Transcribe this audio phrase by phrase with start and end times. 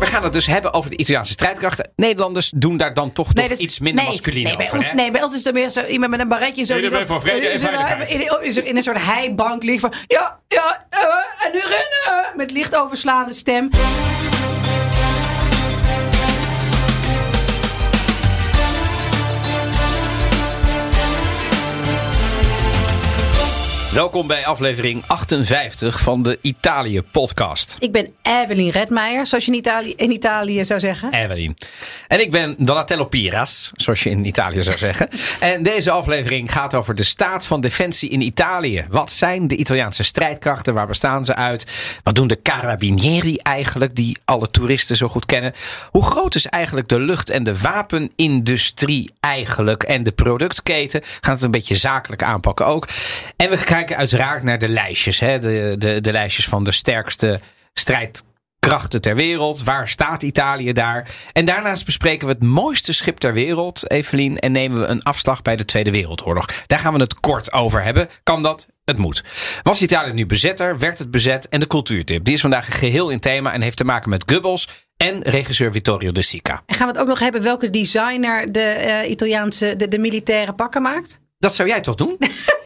[0.00, 1.90] we gaan het dus hebben over de Italiaanse strijdkrachten.
[1.96, 4.78] Nederlanders doen daar dan toch, toch iets minder nee, masculien nee, bij over.
[4.78, 4.94] ons, hè?
[4.94, 6.64] nee, bij ons is het meer zo iemand met een barretje.
[6.64, 8.10] Zo Nee, die vrede en in zo'n- veiligheid.
[8.10, 9.92] In, in, in een soort heibank ligt van...
[10.06, 12.36] Ja, ja, eh, en nu rennen!
[12.36, 13.70] Met licht overslaande stem.
[23.94, 27.76] Welkom bij aflevering 58 van de Italië podcast.
[27.78, 31.12] Ik ben Evelien Redmeijer, zoals je in Italië, in Italië zou zeggen.
[31.12, 31.56] Evelien.
[32.08, 35.08] En ik ben Donatello Piras, zoals je in Italië zou zeggen.
[35.40, 38.86] En deze aflevering gaat over de staat van defensie in Italië.
[38.88, 40.74] Wat zijn de Italiaanse strijdkrachten?
[40.74, 41.66] Waar bestaan ze uit?
[42.02, 45.52] Wat doen de carabinieri eigenlijk, die alle toeristen zo goed kennen?
[45.90, 49.82] Hoe groot is eigenlijk de lucht- en de wapenindustrie eigenlijk?
[49.82, 51.02] En de productketen?
[51.20, 52.88] Gaan het een beetje zakelijk aanpakken ook.
[53.36, 55.20] En we kijken uiteraard naar de lijstjes.
[55.20, 55.38] Hè?
[55.38, 57.40] De, de, de lijstjes van de sterkste
[57.72, 59.64] strijdkrachten ter wereld.
[59.64, 61.08] Waar staat Italië daar?
[61.32, 64.38] En daarnaast bespreken we het mooiste schip ter wereld, Evelien.
[64.38, 66.46] En nemen we een afslag bij de Tweede Wereldoorlog.
[66.66, 68.08] Daar gaan we het kort over hebben.
[68.22, 68.68] Kan dat?
[68.84, 69.24] Het moet.
[69.62, 70.78] Was Italië nu bezetter?
[70.78, 71.48] Werd het bezet?
[71.48, 72.24] En de cultuurtip.
[72.24, 76.12] Die is vandaag geheel in thema en heeft te maken met Goebbels en regisseur Vittorio
[76.12, 76.62] De Sica.
[76.66, 80.52] En gaan we het ook nog hebben welke designer de eh, Italiaanse, de, de militaire
[80.52, 81.20] pakken maakt?
[81.38, 82.16] Dat zou jij toch doen?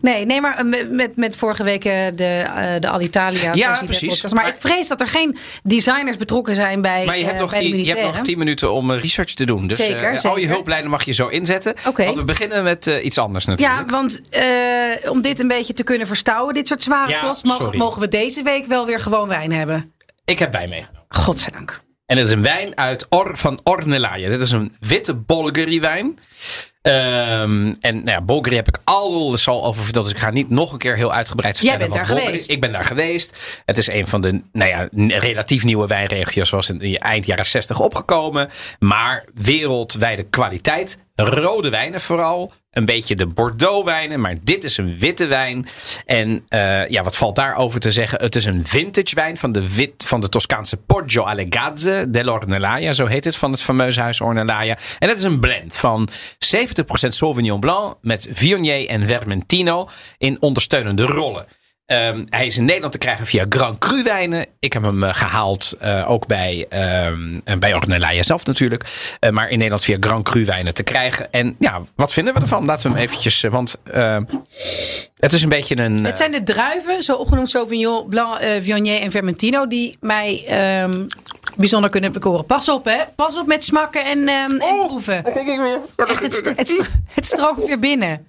[0.00, 3.52] Nee, nee, maar met, met, met vorige week eh, de, eh, de Alitalia.
[3.54, 4.22] Ja, precies.
[4.22, 7.40] Maar, Maar- ik vrees dat er geen designers betrokken zijn bij, Maar je hebt, eh,
[7.40, 9.66] nog bij de tien, je hebt nog tien minuten om eh, research te doen.
[9.66, 10.48] Dus Zeker, eh, al je zeker.
[10.54, 11.74] hulplijnen mag je zo inzetten.
[11.86, 12.04] Oké.
[12.04, 13.80] Want we beginnen met eh, iets anders natuurlijk.
[13.80, 17.44] Ja, want eh, om dit een beetje te kunnen verstouwen, dit soort zware Ja, kost,
[17.76, 19.92] mogen, we deze week wel weer gewoon wijn hebben.
[20.24, 21.00] Ik heb wijn meegenomen.
[21.08, 21.80] Godzijdank.
[22.06, 24.28] En het is een wijn uit Or, van Ornellaia.
[24.28, 26.18] Dit is een witte Bulgari wijn.
[26.82, 30.04] Ehm, en nou ja, Bulgari heb ik al al over verteld.
[30.04, 31.78] Dus ik ga niet nog een keer heel uitgebreid vertellen.
[31.80, 32.50] bent wat daar Bulgari- geweest.
[32.50, 33.60] Ik ben daar geweest.
[33.66, 34.88] Het is een van de nou ja,
[35.18, 36.50] relatief nieuwe wijnregio's.
[36.50, 38.48] Was in eind jaren 60 opgekomen.
[38.78, 40.98] Maar wereldwijde kwaliteit.
[41.24, 42.52] Rode wijnen vooral.
[42.70, 44.20] Een beetje de Bordeaux wijnen.
[44.20, 45.66] Maar dit is een witte wijn.
[46.06, 48.20] En eh, ja, wat valt daarover te zeggen?
[48.22, 52.92] Het is een vintage wijn van de, wit, van de Toscaanse Poggio Allegazze dell'Ornellaia.
[52.92, 54.78] Zo heet het van het fameuze huis Ornellaia.
[54.98, 56.12] En het is een blend van 70%
[57.08, 61.46] Sauvignon Blanc met Viognier en Vermentino in ondersteunende rollen.
[61.92, 64.46] Ehm, hij is in Nederland te krijgen via Grand Cru wijnen.
[64.58, 66.66] Ik heb hem eh, gehaald eh, ook bij,
[67.44, 68.84] en bij Ornellaia zelf natuurlijk.
[69.20, 71.32] Eh, maar in Nederland via Grand Cru wijnen te krijgen.
[71.32, 72.64] En ja, wat vinden we ervan?
[72.64, 73.42] Laten we hem eventjes...
[73.42, 74.24] want ehm,
[75.18, 76.04] het is een beetje een...
[76.04, 80.44] Het zijn de druiven, zo opgenoemd Sauvignon Blanc, Viognier en Vermentino, die mij
[81.56, 82.46] bijzonder kunnen bekoren.
[82.46, 82.98] Pas op, hè?
[83.16, 84.68] Pas op met smakken en, ehm, Oh.
[84.80, 85.24] en proeven.
[85.96, 88.26] Echt, het, st- het, st- het stroomt weer binnen.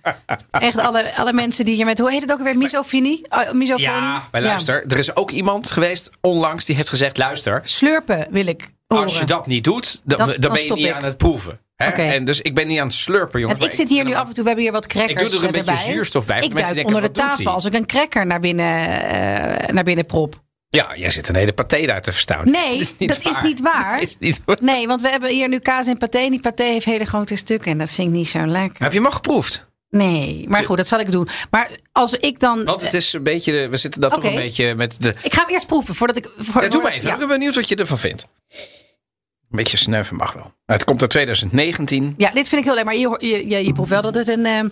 [0.52, 2.58] Echt alle, alle mensen die hier met, hoe heet het ook weer?
[2.58, 3.26] Misofonie?
[3.30, 3.86] Oh, misofonie?
[4.02, 4.86] Ja, maar luister.
[4.88, 7.18] Er is ook iemand geweest onlangs die heeft gezegd...
[7.18, 9.04] luister, Slurpen wil ik horen.
[9.06, 10.02] als je dat niet doet...
[10.04, 10.94] dan, Dan- dan, dan ben je niet ik.
[10.94, 11.60] aan het proeven.
[11.76, 11.88] Hè?
[11.88, 12.02] Oké.
[12.02, 13.60] En dus ik ben niet aan het slurpen, jongens.
[13.60, 15.40] En ik zit hier nu af en toe, we hebben hier wat crackers Ik doe
[15.40, 15.74] er een erbij.
[15.74, 18.90] beetje zuurstof bij, Ik duik denken, onder de tafel als ik een cracker naar binnen,
[19.10, 20.36] eh, naar binnen prop.
[20.76, 22.52] Ja, jij zit een hele paté daar te verstaan.
[22.52, 24.00] Nee, dat is niet waar.
[24.00, 24.58] Dat is niet waar.
[24.62, 26.18] Nee, want we hebben hier nu kaas en paté.
[26.20, 27.72] En die paté heeft hele grote stukken.
[27.72, 28.84] En dat vind ik niet zo lekker.
[28.84, 29.72] Heb je hem al geproefd?
[29.90, 31.28] Nee, maar goed, dat zal ik doen.
[31.50, 32.64] Maar als ik dan...
[32.64, 34.22] Want het is een beetje, we zitten daar Oké.
[34.22, 35.16] toch een beetje met de...
[35.22, 36.30] Ik ga hem eerst proeven voordat ik...
[36.38, 37.06] Voor, Ja, doe maar even.
[37.08, 37.14] ja.
[37.14, 38.28] Ik ben benieuwd wat je ervan vindt.
[38.50, 40.54] Een beetje snuiven mag wel.
[40.66, 42.14] Het komt uit 2019.
[42.18, 42.86] Ja, dit vind ik heel leuk.
[42.86, 44.70] Maar je, je, je, je proeft wel dat het een, ehm,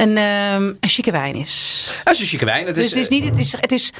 [0.00, 1.84] een, ehm, een chique wijn is.
[2.04, 2.66] Dat is een chique wijn.
[2.66, 3.24] Het Dus is, het is niet...
[3.24, 3.92] Het is, het is,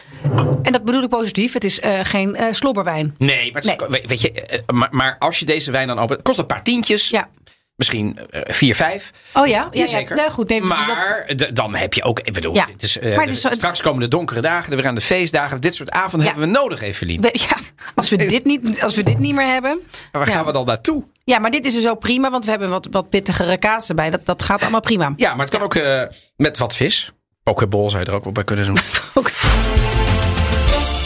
[0.63, 1.53] en dat bedoel ik positief.
[1.53, 3.15] Het is eh, geen eh, slobberwijn.
[3.19, 5.97] Nee, maar, het is- weet- weet je, eh, maar, maar als je deze wijn dan
[5.99, 7.09] opent, het kost een paar tientjes.
[7.09, 7.29] Ja.
[7.77, 9.11] Misschien eh, vier, vijf.
[9.35, 9.69] Oh ja?
[9.71, 9.89] Ja, ja.
[9.89, 10.17] Zeker.
[10.17, 10.49] Nou, goed.
[10.49, 12.67] Nee, dus dat- maar dan heb je ook, ik bedoel, Ja.
[12.73, 15.61] het is, Maar het is straks komen de donkere dagen, weer aan de feestdagen.
[15.61, 16.35] Dit soort avonden Ja.
[16.35, 17.21] hebben we nodig, Evelien.
[17.21, 17.57] we- ja,
[17.95, 19.79] als, we dit niet, als we dit niet meer hebben...
[19.93, 20.35] Maar waar ja.
[20.35, 21.05] gaan we dan naartoe?
[21.29, 24.11] Ja, maar dit is dus ook prima, want we hebben wat, wat pittigere kaas erbij.
[24.11, 25.13] Dat, dat gaat allemaal prima.
[25.17, 26.03] Ja, maar het kan ook eh,
[26.37, 27.13] met wat vis.
[27.43, 28.79] Pokeball zou je er ook wel bij kunnen doen.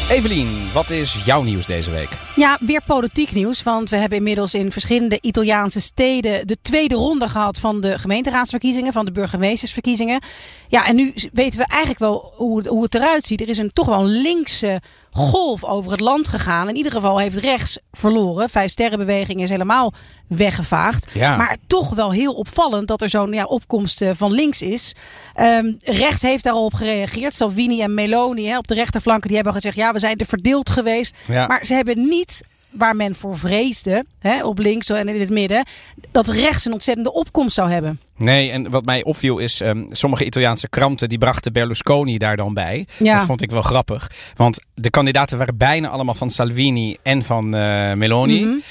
[0.09, 2.09] Evelien, wat is jouw nieuws deze week?
[2.37, 3.63] Ja, weer politiek nieuws.
[3.63, 8.93] Want we hebben inmiddels in verschillende Italiaanse steden de tweede ronde gehad van de gemeenteraadsverkiezingen,
[8.93, 10.23] van de burgemeestersverkiezingen.
[10.69, 13.41] Ja, en nu weten we eigenlijk wel hoe het, hoe het eruit ziet.
[13.41, 14.81] Er is een toch wel een linkse
[15.13, 16.69] golf over het land gegaan.
[16.69, 18.49] In ieder geval heeft rechts verloren.
[18.49, 19.93] Vijf sterrenbeweging is helemaal
[20.27, 21.11] weggevaagd.
[21.13, 21.37] Ja.
[21.37, 24.95] Maar toch wel heel opvallend dat er zo'n ja, opkomst eh, van links is.
[25.35, 27.35] Ehm, rechts heeft daarop gereageerd.
[27.35, 29.77] Salvini en Meloni hè, op de rechterflanken die hebben gezegd...
[29.77, 31.17] ja, we zijn te verdeeld geweest.
[31.27, 31.47] Ja.
[31.47, 35.67] Maar ze hebben niet waar men voor vreesde, hè, op links en in het midden,
[36.11, 38.01] dat rechts een ontzettende opkomst zou hebben.
[38.17, 42.55] Nee, en wat mij opviel is, um, sommige Italiaanse kranten die brachten Berlusconi daar dan
[42.55, 42.87] bij.
[42.99, 43.17] Ja.
[43.17, 44.11] Dat vond ik wel grappig.
[44.37, 48.45] Want de kandidaten waren bijna allemaal van Salvini en van uh, Meloni.
[48.45, 48.63] Mm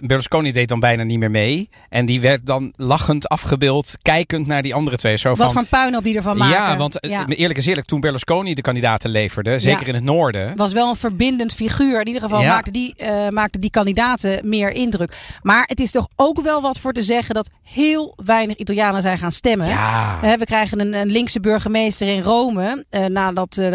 [0.00, 1.68] Berlusconi deed dan bijna niet meer mee.
[1.88, 5.16] En die werd dan lachend afgebeeld, kijkend naar die andere twee.
[5.16, 6.56] Zo wat van, puin op die ervan maken.
[6.56, 7.26] Ja, want ja.
[7.26, 10.56] eerlijk is eerlijk, toen Berlusconi de kandidaten leverde, zeker in het noorden.
[10.56, 12.00] Was wel een verbindend figuur.
[12.00, 15.16] In ieder geval maakte, die, uh, maakte die kandidaten meer indruk.
[15.42, 19.18] Maar het is toch ook wel wat voor te zeggen dat heel weinig Italianen zijn
[19.18, 19.66] gaan stemmen.
[19.66, 20.18] Ja.
[20.38, 22.84] we krijgen een, een, linkse burgemeester in Rome.
[22.90, 23.68] Uh, nadat uh,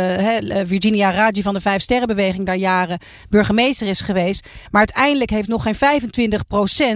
[0.65, 2.97] Virginia Raggi van de Vijf Sterrenbeweging daar jaren
[3.29, 4.47] burgemeester is geweest.
[4.71, 6.01] Maar uiteindelijk heeft nog geen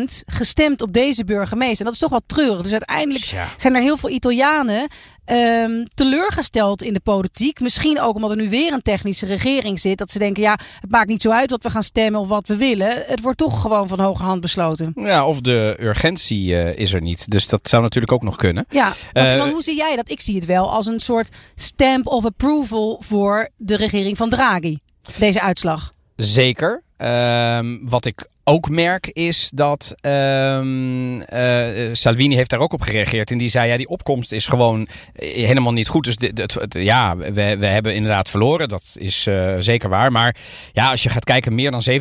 [0.01, 1.79] 25% gestemd op deze burgemeester.
[1.79, 2.61] En dat is toch wel treurig.
[2.61, 4.87] Dus uiteindelijk zijn er heel veel Italianen
[5.31, 7.59] um, teleurgesteld in de politiek.
[7.59, 9.97] Misschien ook omdat er nu weer een technische regering zit.
[9.97, 12.47] Dat ze denken, ja, het maakt niet zo uit wat we gaan stemmen of wat
[12.47, 13.03] we willen.
[13.05, 14.91] Het wordt toch gewoon van hoge hand besloten.
[14.95, 17.31] Ja, of de urgentie uh, is er niet.
[17.31, 18.65] Dus dat zou natuurlijk ook nog kunnen.
[18.69, 20.09] Ja, want uh, hoe zie jij dat?
[20.09, 24.77] Ik zie het wel als een soort stamp of approval voor de regering van Draghi.
[25.17, 25.91] Deze uitslag.
[26.15, 26.83] Zeker.
[27.01, 33.31] Um, wat ik ook merk is dat um, uh, Salvini heeft daar ook op gereageerd.
[33.31, 36.03] En die zei, ja, die opkomst is gewoon eh, helemaal niet goed.
[36.03, 38.67] Dus dit, het, het, ja, we, we hebben inderdaad verloren.
[38.67, 40.11] Dat is uh, zeker waar.
[40.11, 40.35] Maar
[40.71, 41.93] ja, als je gaat kijken, meer dan 70%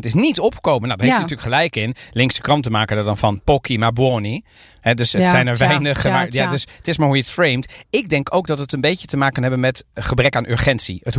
[0.00, 0.88] is niet opkomen.
[0.88, 1.94] Nou, daar heeft hij natuurlijk gelijk in.
[2.12, 4.42] Linkse kranten maken er dan van pochi ma buoni.
[4.80, 6.02] He, dus het ja, zijn er weinig.
[6.02, 7.84] Ja, maar, ja, dus het is maar hoe je het framed.
[7.90, 11.00] Ik denk ook dat het een beetje te maken hebben met gebrek aan urgentie.
[11.02, 11.16] Het,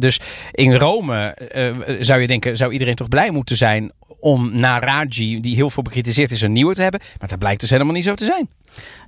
[0.00, 0.20] dus
[0.52, 5.40] in Rome uh, zou je denken, zou iedereen toch blij moeten zijn om na Raji,
[5.40, 7.00] die heel veel bekritiseerd is, een nieuwe te hebben.
[7.18, 8.48] Maar dat blijkt dus helemaal niet zo te zijn.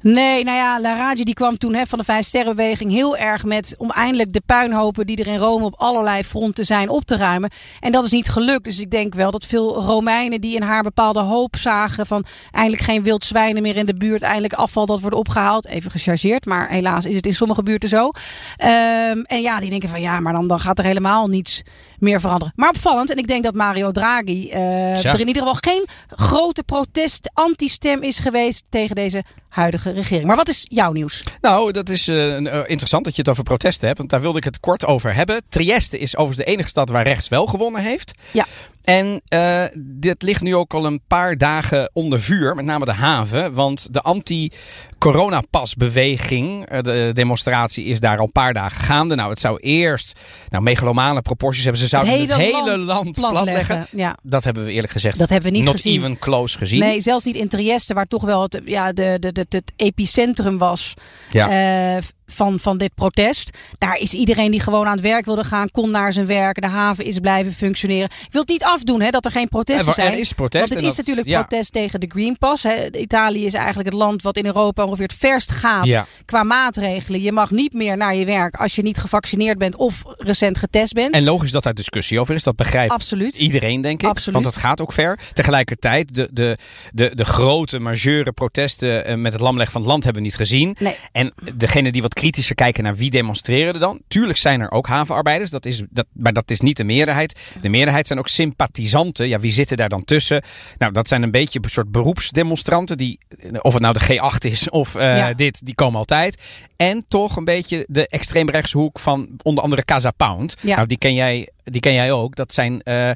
[0.03, 3.75] Nee, nou ja, Laraji die kwam toen hè, van de Vijf Sterrenbeweging heel erg met
[3.79, 7.51] om eindelijk de puinhopen die er in Rome op allerlei fronten zijn op te ruimen.
[7.81, 8.65] En dat is niet gelukt.
[8.65, 12.83] Dus ik denk wel dat veel Romeinen die in haar bepaalde hoop zagen van eindelijk
[12.83, 15.67] geen wild zwijnen meer in de buurt, eindelijk afval dat wordt opgehaald.
[15.67, 18.05] Even gechargeerd, maar helaas is het in sommige buurten zo.
[18.07, 21.63] Um, en ja, die denken van ja, maar dan, dan gaat er helemaal niets
[21.99, 22.53] meer veranderen.
[22.57, 26.63] Maar opvallend, en ik denk dat Mario Draghi uh, er in ieder geval geen grote
[26.63, 30.27] protest, anti-stem is geweest tegen deze huidige regering.
[30.27, 31.23] Maar wat is jouw nieuws?
[31.41, 33.99] Nou, dat is uh, interessant dat je het over protesten hebt.
[33.99, 35.43] Want daar wilde ik het kort over hebben.
[35.49, 38.15] Trieste is overigens de enige stad waar rechts wel gewonnen heeft.
[38.31, 38.47] Ja.
[38.83, 42.93] En uh, dit ligt nu ook al een paar dagen onder vuur, met name de
[42.93, 43.55] haven.
[43.55, 49.15] Want de anti-coronapasbeweging, de demonstratie, is daar al een paar dagen gaande.
[49.15, 51.81] Nou, het zou eerst nou, megalomane proporties hebben.
[51.81, 53.87] Ze zouden het hele, het hele land, land platleggen.
[53.91, 54.17] Ja.
[54.23, 55.99] Dat hebben we eerlijk gezegd dat hebben we niet not gezien.
[55.99, 56.81] even close gezien.
[56.81, 60.59] Nee, zelfs niet in Trieste, waar toch wel het, ja, de, de, de, het epicentrum
[60.59, 60.95] was.
[61.31, 61.97] Ja.
[61.97, 63.59] Uh, van, van dit protest.
[63.79, 66.61] Daar is iedereen die gewoon aan het werk wilde gaan, kon naar zijn werk.
[66.61, 68.05] De haven is blijven functioneren.
[68.05, 70.13] Ik wil het niet afdoen hè, dat er geen protesten zijn.
[70.13, 70.69] Er is protest.
[70.69, 71.43] Want het is natuurlijk ja.
[71.43, 72.63] protest tegen de Green Pass.
[72.63, 72.97] Hè.
[72.97, 76.07] Italië is eigenlijk het land wat in Europa ongeveer het verst gaat ja.
[76.25, 77.21] qua maatregelen.
[77.21, 80.93] Je mag niet meer naar je werk als je niet gevaccineerd bent of recent getest
[80.93, 81.15] bent.
[81.15, 82.43] En logisch dat daar discussie over is.
[82.43, 83.35] Dat begrijpt Absoluut.
[83.35, 84.09] iedereen, denk ik.
[84.09, 84.33] Absoluut.
[84.33, 85.19] Want dat gaat ook ver.
[85.33, 86.59] Tegelijkertijd, de, de,
[86.93, 90.77] de, de grote, majeure protesten met het lamleggen van het land hebben we niet gezien.
[90.79, 90.97] Nee.
[91.13, 94.01] En degene die wat kritischer kijken naar wie demonstreren er dan?
[94.09, 97.41] Tuurlijk zijn er ook havenarbeiders, dat is, dat, maar dat is niet de meerderheid.
[97.61, 99.29] De meerderheid zijn ook sympathisanten.
[99.29, 100.43] Ja, wie zitten daar dan tussen?
[100.79, 102.99] Nou, dat zijn een beetje een soort beroepsdemonstranten.
[102.99, 103.19] Die,
[103.61, 105.33] of het nou de G8 is of uh, ja.
[105.33, 106.43] dit, die komen altijd.
[106.77, 110.57] En toch een beetje de extreemrechtshoek van onder andere Casa Pound.
[110.61, 110.77] Ja.
[110.77, 112.37] Nou, die ken jij, die ken jij ook.
[112.37, 113.11] Dat zijn, uh,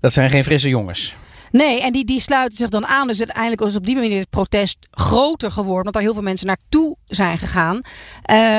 [0.00, 1.14] dat zijn geen frisse jongens.
[1.52, 3.06] Nee, en die, die sluiten zich dan aan.
[3.06, 5.78] Dus uiteindelijk is op die manier het protest groter geworden.
[5.78, 7.76] Omdat er heel veel mensen naartoe zijn gegaan.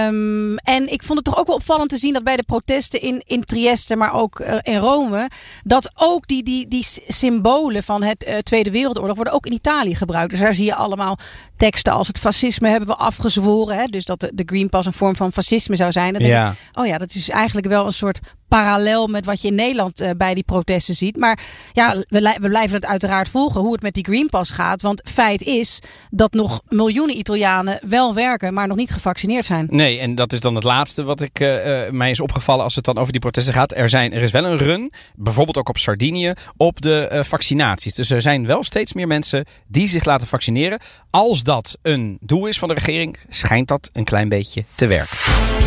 [0.07, 3.01] Um, en ik vond het toch ook wel opvallend te zien dat bij de protesten
[3.01, 5.29] in, in Trieste, maar ook uh, in Rome.
[5.63, 9.95] Dat ook die, die, die symbolen van het uh, Tweede Wereldoorlog worden ook in Italië
[9.95, 10.29] gebruikt.
[10.29, 11.17] Dus daar zie je allemaal
[11.57, 13.77] teksten als het fascisme hebben we afgezworen.
[13.77, 13.85] Hè?
[13.85, 16.13] Dus dat de, de Green Pass een vorm van fascisme zou zijn.
[16.13, 16.43] Dan ja.
[16.43, 18.19] denk ik, oh ja, dat is eigenlijk wel een soort
[18.59, 21.17] parallel met wat je in Nederland uh, bij die protesten ziet.
[21.17, 21.39] Maar
[21.71, 24.81] ja, we, blijven het uiteraard volgen hoe het met die Green Pass gaat.
[24.81, 25.79] Want feit is
[26.09, 29.67] dat nog miljoenen Italianen wel werken, maar nog niet gevaccineerd zijn.
[29.69, 32.85] Nee, en dat is dan het laatste wat ik, uh, mij is opgevallen als het
[32.85, 33.75] dan over die protesten gaat.
[33.75, 37.93] Er, zijn, er is wel een run, bijvoorbeeld ook op Sardinië, op de vaccinaties.
[37.93, 40.79] Dus er zijn wel steeds meer mensen die zich laten vaccineren.
[41.09, 45.62] Als dat een doel is van de regering, schijnt dat een klein beetje te werken.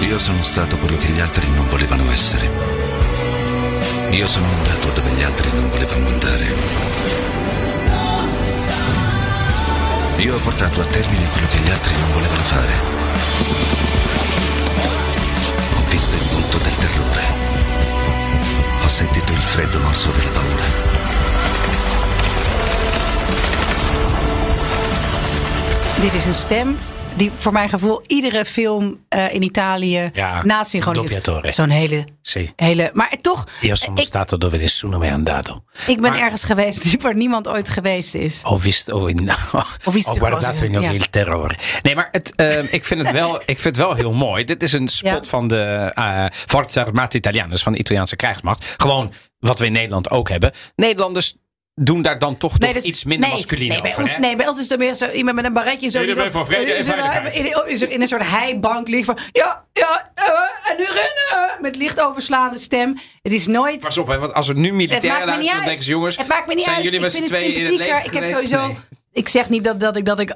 [0.00, 2.48] Io sono stato quello che gli altri non volevano essere.
[4.10, 6.54] Io sono andato dove gli altri non volevano andare.
[10.16, 12.72] Io ho portato a termine quello che gli altri non volevano fare.
[15.76, 17.22] Ho visto il volto del terrore.
[18.84, 20.96] Ho sentito il freddo morso della paura.
[26.00, 26.78] Dit is een stem
[27.18, 31.24] die voor mijn gevoel iedere film uh, in Italië Ja, nasynchroniseert.
[31.24, 31.52] doppiatore.
[31.52, 32.04] Zo'n hele,
[32.56, 32.90] hele...
[32.94, 35.62] Maar toch, Io sono ik, stato dove nessuno mai andato.
[35.86, 38.40] ik ben maar- ergens geweest waar niemand ooit geweest is.
[38.42, 39.28] Ho visto, oh, in,
[39.88, 40.90] guardato cose, in ja.
[40.90, 41.54] il terrore.
[41.82, 44.44] Nee, maar het, eh, ik, vind het wel, ik vind het wel heel mooi.
[44.44, 45.30] Dit is een spot Ja.
[45.30, 48.74] van de eh Forza Armata Italiana, dus van de Italiaanse krijgsmacht.
[48.76, 50.52] Gewoon wat we in Nederland ook hebben.
[50.76, 51.36] Nederlanders
[51.78, 54.02] doen daar dan toch nog dus- iets minder nee, masculien nee, bij over.
[54.02, 54.18] ons, hè?
[54.20, 55.88] nee, bij ons is er meer zo iemand met een barretje.
[55.90, 59.18] Zo dan- voor vrede is er- in, is er in een soort heibank ligt van...
[59.32, 61.60] Ja, ja, eh, en nu rennen!
[61.60, 62.98] Met licht overslaande stem.
[63.22, 63.80] Het is nooit...
[63.80, 66.46] Pas op, hè, want als er nu militairen luisteren, dan denken ze jongens, Het maakt
[66.46, 66.84] me niet zijn uit.
[66.84, 68.66] jullie ik met z'n tweeën in het leger Ik heb sowieso...
[68.66, 68.76] Nee.
[69.12, 70.34] Ik zeg niet dat, dat ik, dat ik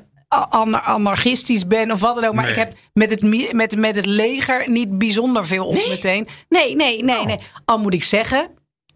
[0.83, 2.35] anarchistisch ben of wat dan ook.
[2.35, 2.53] Maar Nee.
[2.53, 6.29] ik heb met het, met, met het leger niet bijzonder veel op meteen.
[6.49, 7.27] Nee, nee, nee, Oh.
[7.27, 7.39] nee.
[7.65, 8.51] Al moet ik zeggen...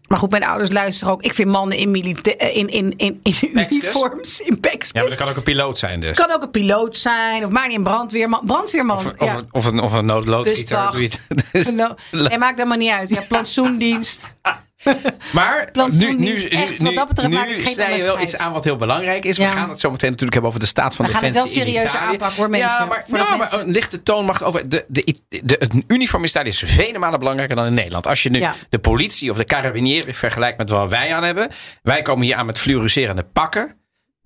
[0.07, 1.21] Maar goed, mijn ouders luisteren ook.
[1.21, 4.91] Ik vind mannen in, milita- eh, in, in, in, in uniforms, in pekskes.
[4.91, 6.15] Ja, maar dat kan ook een piloot zijn dus.
[6.17, 8.41] Kan ook een piloot zijn, of maar niet een brandweerman.
[8.45, 8.95] Brandweerman.
[8.97, 9.35] Of, ja.
[9.35, 10.89] of, of, een, of een noodloodgieter.
[10.91, 11.27] Kustwacht.
[11.51, 13.09] Dus- No, nee, maakt helemaal niet uit.
[13.09, 14.33] Ja, plantsoendienst.
[15.33, 18.63] Maar nu, nu, nu, echt, wat dat betreft nu snij je wel iets aan wat
[18.63, 19.37] heel belangrijk is.
[19.37, 21.63] We gaan het zo meteen natuurlijk hebben over de staat van We gaan het defensie
[21.63, 21.97] wel Italië.
[21.97, 22.69] aanpakken, hoor, mensen.
[22.69, 24.69] Ja, maar, Voordat ja, maar mensen- een lichte toon mag over.
[24.69, 28.07] De, de, de, het uniform in Italië is vele malen belangrijker dan in Nederland.
[28.07, 28.55] Als je nu Ja.
[28.69, 31.49] de politie of de carabinieri vergelijkt met wat wij aan hebben.
[31.83, 33.76] Wij komen hier aan met fluoriserende pakken.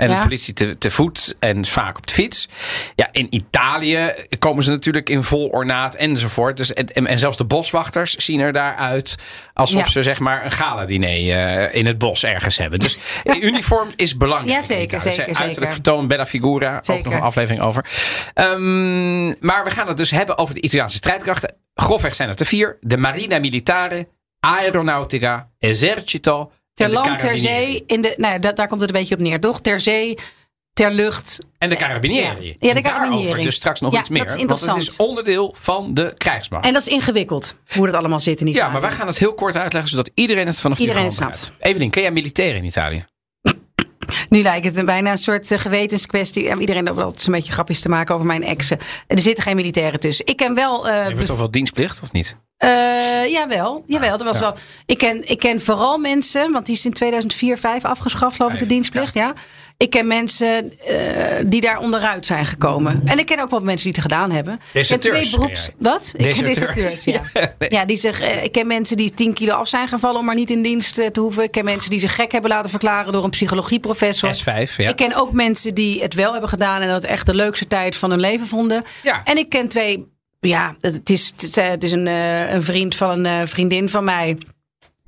[0.02, 0.16] En Ja.
[0.16, 2.48] de politie te, te voet en vaak op de fiets.
[2.96, 6.58] Ja, in Italië komen ze natuurlijk in vol ornaat enzovoort.
[6.58, 9.16] Dus, en, en zelfs de boswachters zien er daaruit
[9.54, 9.92] alsof Ja.
[9.92, 12.80] ze zeg maar een gala-diner eh, in het bos ergens hebben.
[12.80, 12.98] Dus
[13.42, 14.54] uniform is belangrijk.
[14.56, 15.14] Ja, zeker, in Italië.
[15.16, 15.72] zeker, Uiterlijk zeker.
[15.72, 16.76] vertoon, bella figura.
[16.78, 17.04] Ook Zeker.
[17.04, 17.86] nog een aflevering over.
[18.34, 21.56] Ehm, maar we gaan het dus hebben over de Italiaanse strijdkrachten.
[21.76, 22.78] Grofweg zijn het er vier.
[22.82, 24.08] De Marina Militare,
[24.40, 26.52] Aeronautica, Esercito...
[26.88, 27.84] Ter land, ter zee.
[27.88, 29.62] In de, nou, dat, daar komt het een beetje op neer, toch?
[29.62, 30.18] Ter zee,
[30.74, 31.40] ter lucht.
[31.58, 32.48] En de Carabinieri.
[32.48, 32.68] Ja.
[32.68, 33.44] Ja, de Carabinieri.
[33.44, 34.26] dus straks nog Ja, iets meer.
[34.26, 35.10] dat is want het is interessant.
[35.10, 36.66] onderdeel van de krijgsmacht.
[36.66, 38.66] En dat is ingewikkeld, hoe dat allemaal zit in Italië.
[38.66, 41.52] ja, maar wij gaan het heel kort uitleggen, zodat iedereen het vanaf Iedereen nu snapt.
[41.60, 43.06] Evelien, ken jij militairen in Italië?
[44.30, 46.60] Nu lijkt het een- bijna een soort eh, gewetenskwestie.
[46.60, 48.78] Iedereen heeft altijd een beetje grapjes te maken over mijn exen.
[49.08, 50.26] Er zitten geen militairen tussen.
[50.26, 50.88] Ik ken wel...
[50.88, 52.36] eh, Je hebt toch wel dienstplicht, of niet?
[52.58, 52.70] Eh,
[53.32, 54.42] jawel, jawel, dat was ja.
[54.44, 54.54] wel.
[54.86, 58.60] Ik ken, ik ken vooral mensen, want die is in 2004, 5 afgeschaft, geloof ik,
[58.60, 59.14] de dienstplicht.
[59.14, 59.34] Ja.
[59.82, 60.96] Ik ken mensen eh,
[61.46, 63.02] die daar onderuit zijn gekomen.
[63.06, 64.60] En ik ken ook wel mensen die het gedaan hebben.
[64.74, 65.70] Deserteurs, twee beroeps.
[65.78, 66.14] Wat?
[66.18, 67.04] Ik ken Deserteurs.
[67.04, 67.22] ja.
[67.34, 67.70] Ja, nee.
[67.70, 70.36] Ja, die zich, eh, ik ken mensen die 10 kilo af zijn gevallen om maar
[70.36, 71.44] niet in dienst eh, te hoeven.
[71.44, 74.36] Ik ken mensen die zich gek hebben laten verklaren door een psychologieprofessor.
[74.36, 74.90] S5, ja.
[74.90, 77.96] Ik ken ook mensen die het wel hebben gedaan en dat echt de leukste tijd
[77.96, 78.84] van hun leven vonden.
[79.04, 79.22] Ja.
[79.24, 80.08] En ik ken twee,
[80.40, 84.38] ja, het is, het is, een, een vriend van een vriendin van mij.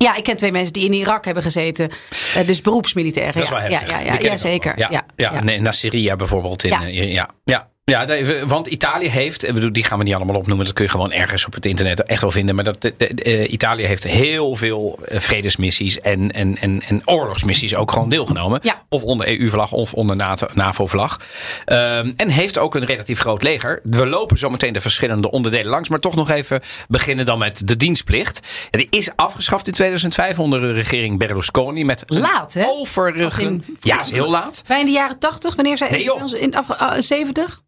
[0.04, 1.90] Ja, ik ken twee mensen die in Irak hebben gezeten.
[2.34, 3.34] Eh, dus beroepsmilitairen.
[3.34, 3.90] Dat is wel heftig.
[3.90, 4.78] ja, ja, ja, zeker.
[4.78, 5.42] Ja, ja, ja.
[5.42, 6.64] Nee, naar Syrië bijvoorbeeld.
[6.64, 7.28] In, Ja.
[7.44, 7.68] ja.
[7.84, 8.06] Ja,
[8.46, 10.64] want Italië heeft, bedoel, die gaan we niet allemaal opnoemen.
[10.64, 12.54] Dat kun je gewoon ergens op het internet echt wel vinden.
[12.54, 17.02] Maar dat, de- de- de- Italië heeft heel veel eh, vredesmissies en, en, en, en
[17.08, 18.58] oorlogsmissies ook gewoon deelgenomen.
[18.62, 18.82] Ja.
[18.88, 20.16] Of onder EU-vlag of onder
[20.54, 21.20] NAVO-vlag.
[21.64, 23.80] Ehm, en heeft ook een relatief groot leger.
[23.82, 25.88] We lopen zo meteen de verschillende onderdelen langs.
[25.88, 28.40] Maar toch nog even beginnen dan met de dienstplicht.
[28.70, 31.84] Die is afgeschaft in 2005 onder de regering Berlusconi.
[31.84, 32.64] Met Laat, hè?
[32.66, 33.24] Overige...
[33.24, 34.62] Als in- Ja, is heel laat.
[34.66, 37.62] Wij in de jaren 80, wanneer zijn Nee, in de afge- ah, 70?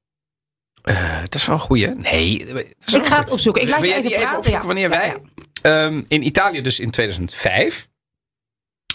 [0.87, 1.88] Eh, dat is wel een goeie.
[1.88, 2.47] Nee.
[2.47, 2.62] wel
[3.00, 3.62] Ik ga het opzoeken.
[3.62, 4.37] Ik laat je even praten?
[4.37, 5.23] opzoeken wanneer Ja, wij...
[5.62, 7.88] Ehm, in Italië dus in 2005.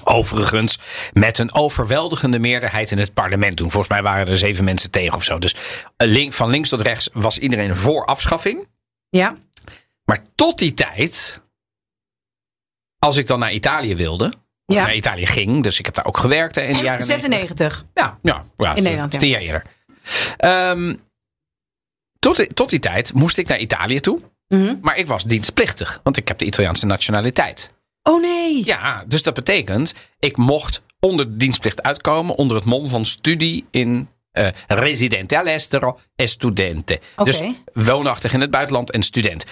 [0.03, 0.77] Overigens
[1.13, 3.71] met een overweldigende meerderheid in het parlement toen.
[3.71, 5.39] Volgens mij waren er zeven mensen tegen of zo.
[5.39, 5.55] Dus
[5.97, 8.67] eh, link, van links tot rechts was iedereen voor afschaffing.
[9.09, 9.35] Ja.
[10.05, 11.41] Maar tot die tijd,
[12.99, 14.25] als ik dan naar Italië wilde,
[14.65, 14.83] of Ja.
[14.83, 17.19] naar Italië ging, dus ik heb daar ook gewerkt hè, in de jaren 90.
[17.19, 17.85] 96.
[17.93, 19.19] Ja, ja, ja In Nederland.
[19.19, 19.63] Tien jaar eerder.
[20.37, 20.95] Ehm,
[22.21, 24.19] tot, die- tot die tijd moest ik naar Italië toe.
[24.47, 24.75] Mhm.
[24.81, 27.71] Maar ik was dienstplichtig, want ik heb de Italiaanse nationaliteit.
[28.03, 28.65] Oh nee.
[28.65, 33.65] Ja, dus dat betekent, ik mocht onder de dienstplicht uitkomen onder het mom van studie
[33.71, 36.99] in eh, residente all'estero e studente.
[37.15, 37.23] Oké.
[37.31, 37.41] Dus
[37.73, 39.45] woonachtig in het buitenland en student.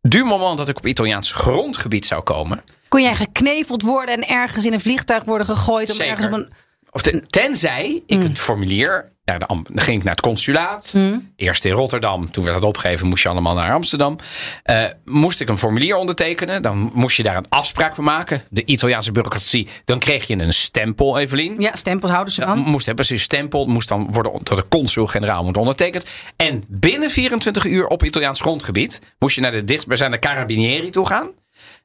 [0.00, 4.64] Du moment dat ik op Italiaans grondgebied zou komen, Kon jij gekneveld worden en ergens
[4.64, 5.88] in een vliegtuig worden gegooid?
[5.90, 6.10] Om Zeker.
[6.12, 6.52] ergens op een...
[6.90, 8.22] of ten- tenzij ik Mm.
[8.22, 11.32] het formulier, naar de, am- dan ging ik naar het consulaat, Mm.
[11.36, 14.18] eerst in Rotterdam, toen werd dat opgegeven, moest je allemaal naar Amsterdam.
[14.62, 18.42] Eh, moest ik een formulier ondertekenen, dan moest je daar een afspraak voor maken.
[18.50, 21.54] De Italiaanse bureaucratie, dan kreeg je een stempel, Evelien.
[21.60, 22.58] Ja, stempels houden ze Ja, van.
[22.58, 26.06] moest hebben, precies stempel, moest dan worden door de consul-generaal moet ondertekend.
[26.36, 31.30] En binnen 24 uur op Italiaans grondgebied moest je naar de dichtstbijzijnde Carabinieri toe gaan.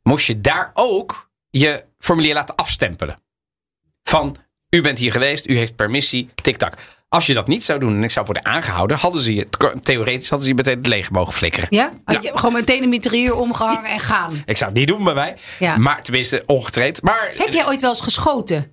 [0.03, 3.17] Moest je daar ook je formulier laten afstempelen.
[4.03, 4.35] Van,
[4.69, 6.73] u bent hier geweest, u heeft permissie, tik-tak.
[7.17, 9.47] Als je dat niet zou doen en ik zou worden aangehouden, hadden ze je,
[9.81, 11.67] theoretisch hadden ze je meteen het leger mogen flikkeren.
[11.69, 11.91] Ja?
[12.05, 14.41] Je gewoon meteen een mitrailleur omgehangen en gaan.
[14.45, 15.35] Ik zou het niet doen bij mij.
[15.59, 15.77] Ja.
[15.77, 17.01] Maar tenminste, ongetraind.
[17.01, 18.71] Maar Heb jij ooit wel eens geschoten?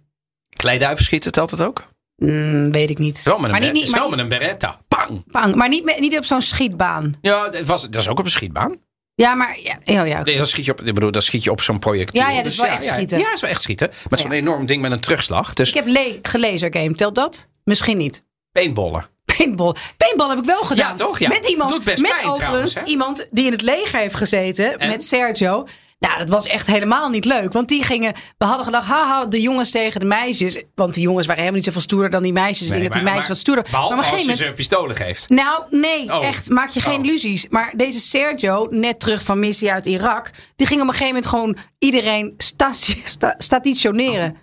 [0.56, 1.82] kleiduiven schieten telt het ook?
[2.16, 3.22] Mm, weet ik niet.
[3.22, 4.80] Wel met een, maar niet, maar met een beretta.
[4.88, 5.24] Pang!
[5.26, 7.14] bang, maar niet, met- niet op zo'n schietbaan.
[7.20, 8.76] Ja, dat, was, dat is ook op een schietbaan.
[9.14, 10.22] Ja, maar ja, ja, ja.
[10.22, 12.20] Nee, dan schiet je op, ik bedoel, dan schiet je op zo'n projectiel.
[12.22, 13.18] Ja, ja, dat is wel echt schieten.
[13.18, 13.90] Ja, dat is wel echt schieten.
[14.10, 15.52] Met zo'n enorm ding met een terugslag.
[15.54, 16.94] Dus Ik heb le gelezen game.
[16.94, 17.48] Telt dat?
[17.64, 18.24] Misschien niet.
[18.54, 19.06] Paintballen.
[19.36, 19.74] Paintball.
[19.96, 20.90] Paintball heb ik wel gedaan.
[20.90, 21.18] Ja, toch?
[21.18, 21.28] Ja.
[21.28, 24.78] Met iemand, Doet best met pijn overigens trouwens, iemand die in het leger heeft gezeten.
[24.78, 24.88] En?
[24.88, 25.66] Met Sergio.
[25.98, 27.52] Nou, dat was echt helemaal niet leuk.
[27.52, 28.14] Want die gingen...
[28.38, 30.62] We hadden gedacht, haha, de jongens tegen de meisjes.
[30.74, 32.66] Want die jongens waren helemaal niet zoveel stoerder dan die meisjes.
[32.66, 35.28] Ik denk dat die meisjes wat stoerder Behalve maar als je ze pistolen geeft.
[35.28, 36.24] Nou, nee, Oh.
[36.26, 36.50] echt.
[36.50, 37.04] Maak je geen Oh.
[37.04, 37.46] illusies.
[37.50, 41.26] Maar deze Sergio, net terug van missie uit Irak, die ging op een gegeven moment
[41.26, 44.36] gewoon iedereen stati- sta- stationeren.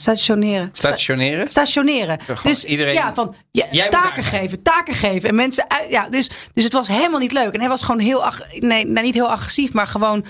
[0.00, 0.70] Stationeren.
[0.72, 1.50] Sta- Stationeren.
[1.50, 2.20] stationeren.
[2.20, 5.28] Gewoon Dus iedereen- ja, van ja, taken geven, taken geven.
[5.28, 7.52] En mensen uit, ja, dus, dus het was helemaal niet leuk.
[7.54, 8.24] En hij was gewoon heel,
[8.58, 10.24] nee, nou, niet heel agressief, maar gewoon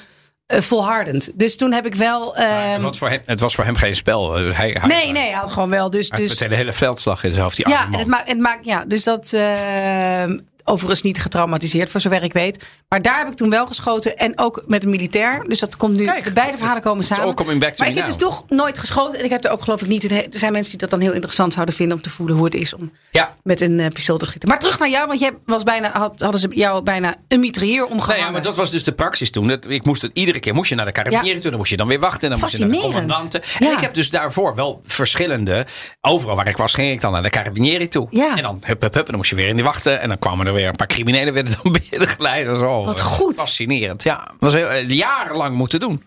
[0.46, 1.30] eh, volhardend.
[1.38, 2.36] Dus toen heb ik wel.
[2.36, 4.34] Ehm, het, was voor hem, het was voor hem geen spel.
[4.34, 5.90] Hij, hij, nee, nee, hij had gewoon wel.
[5.90, 7.56] Dus, dus meteen de hele veldslag in zijn hoofd.
[7.56, 9.32] Die ja, en het maakt, het maakt, ja, dus dat.
[9.32, 12.64] ehm, overigens niet getraumatiseerd, voor zover ik weet.
[12.88, 14.16] Maar daar heb ik toen wel geschoten.
[14.16, 15.44] En ook met een militair.
[15.48, 16.04] Dus dat komt nu.
[16.04, 17.34] Kijk, de beide verhalen komen samen.
[17.34, 19.18] coming back to maar ik heb dus toch nooit geschoten.
[19.18, 20.10] En ik heb er ook geloof ik niet.
[20.10, 22.54] Er zijn mensen die dat dan heel interessant zouden vinden om te voelen hoe het
[22.54, 23.34] is om Ja.
[23.42, 24.48] met een eh, pistool te schieten.
[24.48, 27.84] Maar terug naar jou, want jij was bijna, had, hadden ze jou bijna een mitrailleur
[27.86, 28.16] omgehangen.
[28.16, 29.48] Nee, ja, maar dat was dus de praxis toen.
[29.48, 31.40] Dat, ik moest het iedere keer moest je naar de carabinieri Ja.
[31.40, 33.42] toe, dan moest je dan weer wachten, en dan moest je naar de commandanten.
[33.58, 35.66] En ik heb dus daarvoor wel verschillende.
[36.00, 38.06] Overal waar ik was, ging ik dan naar de carabinieri toe.
[38.10, 38.36] Ja.
[38.36, 40.00] En dan hup, hup, hup, en dan moest je weer in die wachten.
[40.00, 42.46] En dan kwamen er weer een paar criminelen werden dan binnengeleid.
[42.46, 43.34] Dat was al, Wat eh, goed.
[43.34, 44.02] Fascinerend.
[44.02, 46.02] Ja, dat was heel, eh, jarenlang moeten doen.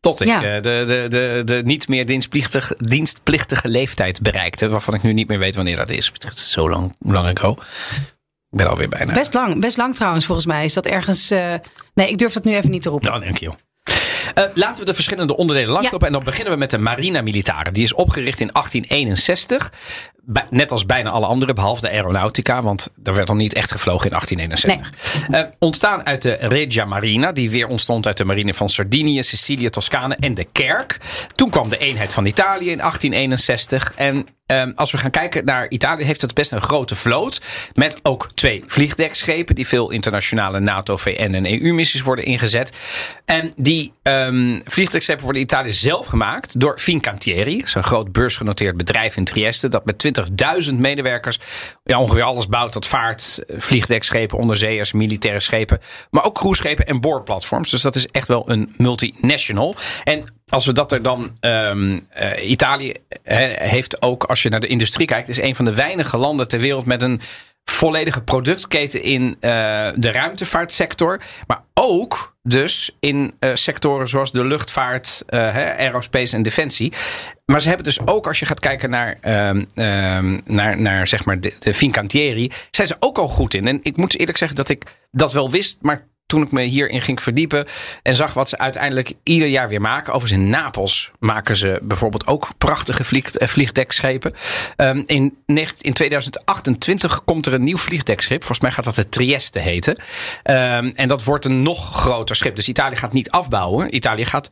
[0.00, 0.42] Tot ik Ja.
[0.42, 4.68] eh, de, de, de, de niet meer dienstplichtig, dienstplichtige leeftijd bereikte.
[4.68, 6.12] Waarvan ik nu niet meer weet wanneer dat is.
[6.18, 7.50] Het is zo lang, lang ago.
[8.50, 9.12] Ik ben alweer bijna.
[9.12, 10.64] Best lang, best lang trouwens, volgens mij.
[10.64, 11.28] Is dat ergens.
[11.94, 13.10] Nee, ik durf dat nu even niet te roepen.
[13.10, 13.50] Nou, dank je.
[14.54, 16.06] Laten we de verschillende onderdelen langslopen.
[16.06, 17.70] En dan beginnen we met de Marina Militare.
[17.70, 19.72] Die is opgericht in 1861.
[20.28, 22.62] Bij- net als bijna alle andere, behalve de aeronautica.
[22.62, 25.28] Want er werd nog niet echt gevlogen in 1861.
[25.30, 27.32] Eh, ontstaan uit de Regia Marina.
[27.32, 30.98] Die weer ontstond uit de marine van Sardinië, Sicilië, Toscane en de Kerk.
[31.34, 33.92] Toen kwam de eenheid van Italië in 1861.
[33.96, 37.40] En ehm, als we gaan kijken naar Italië, heeft het best een grote vloot.
[37.74, 39.54] Met ook twee vliegdekschepen.
[39.54, 42.72] Die veel internationale NATO, VN en EU-missies worden ingezet.
[43.24, 47.64] En die ehm vliegdekschepen worden in Italië zelf gemaakt door Fincantieri.
[47.74, 49.68] Een groot beursgenoteerd bedrijf in Trieste.
[49.68, 49.98] Dat met
[50.70, 51.38] 20.000 medewerkers
[51.84, 52.72] ja, ongeveer alles bouwt.
[52.72, 55.80] Dat vaart, eh, vliegdekschepen, onderzeeërs, militaire schepen.
[56.10, 57.70] Maar ook cruiseschepen en boorplatforms.
[57.70, 59.74] Dus dat is echt wel een multinational.
[60.04, 61.36] En als we dat er dan.
[61.40, 62.94] ehm, eh, Italië
[63.54, 66.60] heeft ook, als je naar de industrie kijkt, is een van de weinige landen ter
[66.60, 67.20] wereld met een
[67.64, 69.50] volledige productketen in eh,
[69.94, 71.20] de ruimtevaartsector.
[71.46, 76.92] Maar ook dus in sectoren zoals de luchtvaart, aerospace en defensie.
[77.46, 81.24] Maar ze hebben dus ook, als je gaat kijken naar, ehm, ehm, naar, naar zeg
[81.24, 83.66] maar de, de Fincantieri, zijn ze ook al goed in.
[83.66, 87.02] En ik moet eerlijk zeggen dat ik dat wel wist, maar toen ik me hierin
[87.02, 87.66] ging verdiepen
[88.02, 90.12] en zag wat ze uiteindelijk ieder jaar weer maken.
[90.12, 94.32] Overigens in Napels maken ze bijvoorbeeld ook prachtige vlieg, eh, vliegdekschepen.
[94.76, 98.38] Ehm, in, 19 in 2028 komt er een nieuw vliegdekschip.
[98.38, 99.96] Volgens mij gaat dat de Trieste heten.
[100.42, 102.56] En dat wordt een nog groter schip.
[102.56, 103.94] Dus Italië gaat niet afbouwen.
[103.94, 104.50] Italië gaat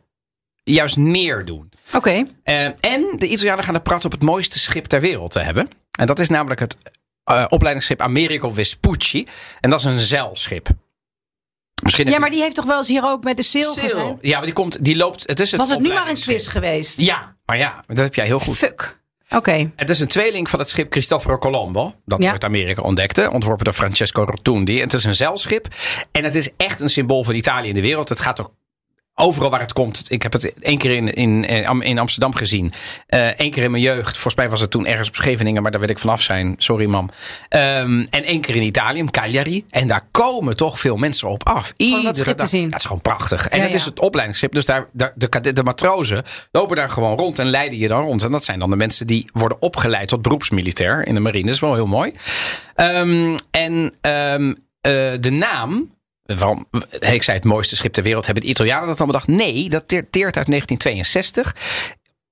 [0.65, 1.73] juist meer doen.
[1.95, 2.25] Oké.
[2.43, 5.69] Eh, en de Italianen gaan de praten op het mooiste schip ter wereld te hebben.
[5.99, 6.77] En dat is namelijk het
[7.25, 9.27] eh, opleidingsschip Americo Vespucci.
[9.61, 10.69] En dat is een zeilschip.
[11.83, 14.19] Misschien Ja, maar die heeft toch wel eens hier ook met de sail?
[14.21, 15.23] Ja, maar die komt, die loopt.
[15.27, 16.99] Het is het Was het nu maar een quiz geweest?
[16.99, 18.57] Ja, maar ja, dat heb jij heel goed.
[18.57, 19.03] Fuck.
[19.31, 19.73] Oké.
[19.77, 21.95] Het is een tweeling van het schip Cristoforo Colombo.
[22.05, 22.31] Dat Ja.
[22.31, 23.31] uit Amerika ontdekte.
[23.31, 24.77] Ontworpen door Francesco Rotundi.
[24.77, 25.67] En het is een zeilschip.
[26.11, 28.09] En het is echt een symbool van Italië in de wereld.
[28.09, 28.53] Het gaat ook
[29.15, 30.05] overal waar het komt.
[30.11, 32.73] Ik heb het één keer in, in, eh, in Amsterdam gezien.
[33.07, 34.13] Eén keer in mijn jeugd.
[34.13, 35.63] Volgens mij was het toen ergens op Scheveningen.
[35.63, 36.55] Maar daar wil ik vanaf zijn.
[36.59, 37.11] Sorry mam.
[37.49, 39.65] Ehm, en één keer in Italië, Cagliari.
[39.71, 41.67] En daar komen toch veel mensen op af.
[41.67, 42.49] dat Iedere dag.
[42.49, 42.61] zien.
[42.61, 43.49] Ja, het is gewoon prachtig.
[43.49, 44.53] En Ja, het is het opleidingsschip.
[44.53, 48.03] Dus daar, daar, de, kade- de matrozen lopen daar gewoon rond en leiden je dan
[48.05, 48.23] rond.
[48.23, 51.45] En dat zijn dan de mensen die worden opgeleid tot beroepsmilitair in de marine.
[51.45, 52.13] Dat is wel heel mooi.
[52.75, 55.93] Ehm, en ehm, eh, de naam.
[56.25, 56.67] Waarom,
[57.01, 58.25] ik zei het mooiste schip ter wereld.
[58.25, 59.27] Hebben de Italianen dat dan bedacht?
[59.27, 61.57] Nee, dat dateert uit 1962.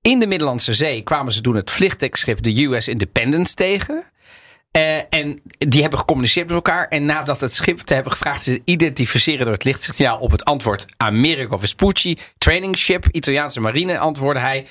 [0.01, 4.03] In de Middellandse Zee kwamen ze toen het vliegdekschip de US Independence tegen.
[4.71, 6.87] Eh, en die hebben gecommuniceerd met elkaar.
[6.87, 10.85] En nadat het schip te hebben gevraagd ze identificeren door het lichtsignaal op het antwoord
[10.97, 14.65] Americo Vespucci, training ship, Italiaanse marine, antwoordde hij.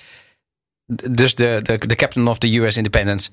[1.11, 3.31] Dus de, de, de captain of the US Independence.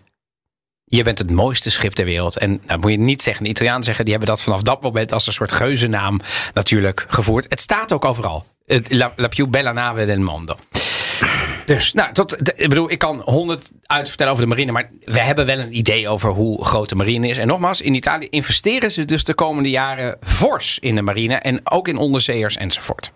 [0.89, 2.37] Je bent het mooiste schip ter wereld.
[2.37, 5.11] En nou moet je niet tegen de Italiaan zeggen, die hebben dat vanaf dat moment
[5.11, 6.19] als een soort geuzennaam
[6.53, 7.45] natuurlijk gevoerd.
[7.49, 8.45] Het staat ook overal.
[8.87, 10.55] La, la più bella nave del mondo.
[11.65, 15.45] Dus, nou, tot, ik bedoel, ik kan honderd uitvertellen over de marine, maar we hebben
[15.45, 17.37] wel een idee over hoe groot de marine is.
[17.37, 21.59] En nogmaals, in Italië investeren ze dus de komende jaren fors in de marine en
[21.63, 23.11] ook in onderzeeërs enzovoort.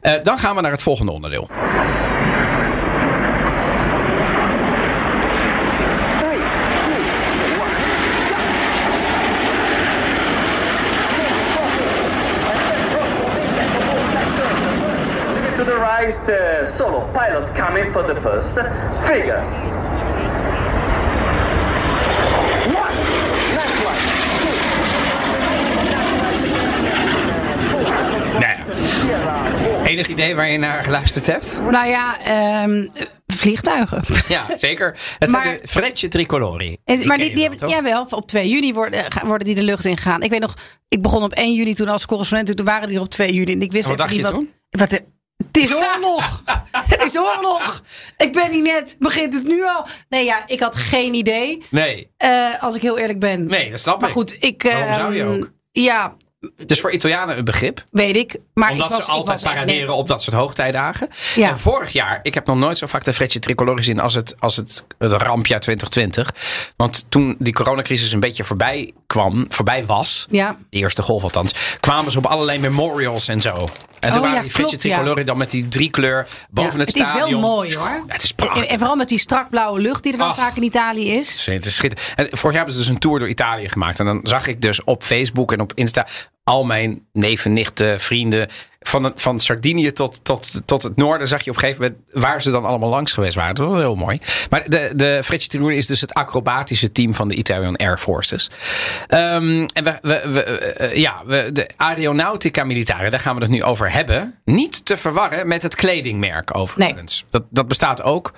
[0.00, 1.50] Eh, dan gaan we naar het volgende onderdeel.
[16.06, 18.50] Right, uh, solo pilot coming for the first
[19.06, 19.42] figure.
[28.40, 29.84] Nou ja.
[29.84, 31.60] Enig idee waar je naar geluisterd hebt?
[31.70, 32.86] Nou ja, ehm,
[33.26, 34.02] vliegtuigen.
[34.28, 34.98] Ja, zeker.
[35.18, 36.76] Het Maar- zijn de Frecce Tricolori.
[36.84, 37.70] En- maar die, die wel, hebben, toch?
[37.70, 40.22] jawel, op 2 juni worden, worden die de lucht ingegaan.
[40.22, 40.54] Ik weet nog,
[40.88, 42.56] ik begon op 1 juni toen als correspondent.
[42.56, 43.52] Toen waren die er op 2 juni.
[43.52, 45.02] En ik wist En wat dacht niet je wat, wat.
[45.36, 46.42] Het is oorlog!
[46.86, 47.82] het is oorlog!
[48.16, 49.86] Ik ben hier net, begint het nu al?
[50.08, 51.62] Nee, ja, ik had geen idee.
[51.70, 53.46] Nee, eh, als ik heel eerlijk ben.
[53.46, 54.14] nee, dat snap Maar ik.
[54.14, 54.62] goed, ik.
[54.62, 55.50] Waarom zou je ehm, ook?
[55.72, 56.14] Ja,
[56.56, 57.84] Het is voor Italianen een begrip.
[57.90, 58.36] weet ik.
[58.54, 61.08] Maar Omdat ik was, ze altijd paraderen op dat soort hoogtijdagen.
[61.34, 61.48] Ja.
[61.48, 64.34] En vorig jaar, ik heb nog nooit zo vaak de Frecce Tricolore gezien als het,
[64.38, 66.72] als het, het rampjaar 2020.
[66.76, 70.56] Want toen die coronacrisis een beetje voorbij kwam, voorbij was, Ja.
[70.70, 73.68] de eerste golf althans, kwamen ze op allerlei memorials en zo.
[74.06, 74.78] En toen Oh, waren ja, die klopt.
[74.78, 78.04] Tricolore dan met die drie kleur boven Ja, het het is wel mooi hoor.
[78.06, 78.62] Het is prachtig.
[78.62, 80.36] En, en vooral met die strak blauwe lucht die er wel Ach.
[80.36, 81.46] vaak in Italië is.
[81.46, 82.12] Het is schitterend.
[82.16, 84.00] En vorig jaar hebben ze dus een tour door Italië gemaakt.
[84.00, 86.06] En dan zag ik dus op Facebook en op Insta
[86.44, 88.48] al mijn neven, nichten, vrienden.
[88.86, 92.24] Van, het, van Sardinië tot, tot, tot het noorden zag je op een gegeven moment
[92.24, 93.54] waar ze dan allemaal langs geweest waren.
[93.54, 94.20] Dat was heel mooi.
[94.50, 98.50] Maar de, de Frecce is dus het acrobatische team van de Italian Air Forces.
[99.08, 103.50] Ehm, en we, we, we, eh, ja, we, de Aeronautica Militare, daar gaan we het
[103.50, 104.40] nu over hebben.
[104.44, 107.24] Niet te verwarren met het kledingmerk overigens.
[107.30, 108.32] Dat, dat bestaat ook.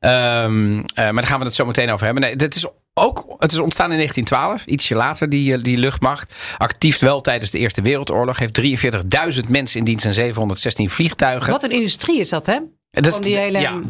[0.00, 2.22] Ehm, eh, maar daar gaan we het zo meteen over hebben.
[2.22, 2.66] Nee, dit is
[3.04, 6.34] ook, het is ontstaan in 1912, ietsje later, die, eh, die luchtmacht.
[6.58, 8.38] Actief wel tijdens de Eerste Wereldoorlog.
[8.38, 11.52] Heeft 43.000 mensen in dienst en 716 vliegtuigen.
[11.52, 12.58] Wat een industrie is dat, hè?
[12.90, 13.80] Dat is- Van die hele ja.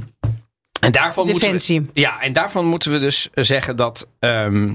[0.81, 1.79] En daarvan defensie.
[1.81, 4.75] Moeten we, ja, en daarvan moeten we dus zeggen dat ehm,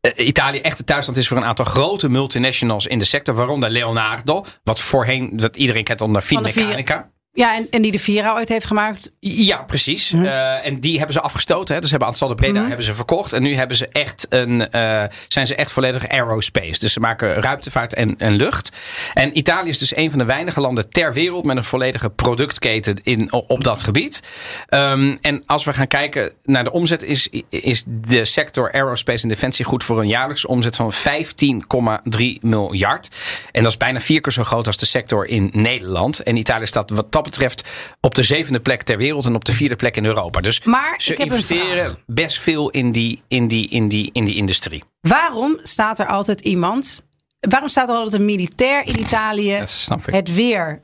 [0.00, 3.34] eh, Italië echt het thuisland is voor een aantal grote multinationals in de sector.
[3.34, 7.10] Waaronder Leonardo, wat voorheen, wat iedereen kent onder Finmeccanica.
[7.36, 9.10] Ja, en, en die de Vira ooit heeft gemaakt.
[9.20, 10.12] Ja, precies.
[10.12, 10.24] Mhm.
[10.24, 11.74] Eh, en die hebben ze afgestoten.
[11.74, 11.80] Hè.
[11.80, 13.32] Dus hebben Anstal de Breda hebben ze verkocht.
[13.32, 16.78] En nu hebben ze echt een, eh, zijn ze echt volledig aerospace.
[16.78, 18.72] Dus ze maken ruimtevaart en, en lucht.
[19.14, 23.00] En Italië is dus een van de weinige landen ter wereld met een volledige productketen
[23.02, 24.22] in, op dat gebied.
[24.68, 29.28] Ehm, en als we gaan kijken naar de omzet, is, is de sector aerospace en
[29.28, 33.08] defensie goed voor een jaarlijkse omzet van 15,3 miljard.
[33.52, 36.22] En dat is bijna vier keer zo groot als de sector in Nederland.
[36.22, 37.64] En Italië staat wat dat betreft
[38.00, 40.40] op de zevende plek ter wereld en op de vierde plek in Europa.
[40.40, 44.84] Dus Maar ze investeren best veel in die, in, die, in, die, in die industrie.
[45.00, 47.04] Waarom staat er altijd iemand...
[47.40, 50.14] Waarom staat er altijd een militair in Italië Dat snap ik.
[50.14, 50.80] het weer?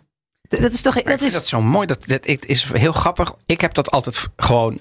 [0.49, 0.95] Dat is toch...
[0.95, 1.87] Dat ik vind is, dat zo mooi.
[1.87, 3.35] Dat, dat, het is heel grappig.
[3.47, 4.79] Ik heb dat altijd gewoon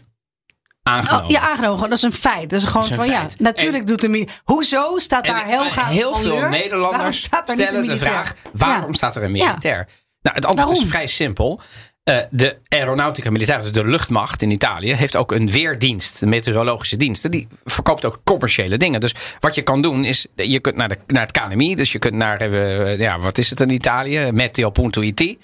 [0.83, 1.25] aangenomen.
[1.25, 1.89] Oh, ja, aangenomen.
[1.89, 2.49] Dat is een feit.
[2.49, 3.35] Dat is gewoon Dat is een van feit.
[3.37, 4.41] ja, natuurlijk doet de militair.
[4.43, 8.93] Hoezo staat daar Helga heel veel Nederlanders stellen de vraag: waarom Ja.
[8.95, 9.87] staat er een militair?
[10.21, 10.83] Nou, het antwoord Waarom?
[10.85, 11.61] is vrij simpel.
[12.03, 16.97] Eh, de Aeronautica Militaire, dus de luchtmacht in Italië, heeft ook een weerdienst, de meteorologische
[16.97, 17.31] diensten.
[17.31, 18.99] Die verkoopt ook commerciële dingen.
[18.99, 21.99] Dus wat je kan doen is, je kunt naar, de, naar het KNMI, dus je
[21.99, 24.31] kunt naar, eh, ja, wat is het in Italië?
[24.31, 25.37] Meteo.it.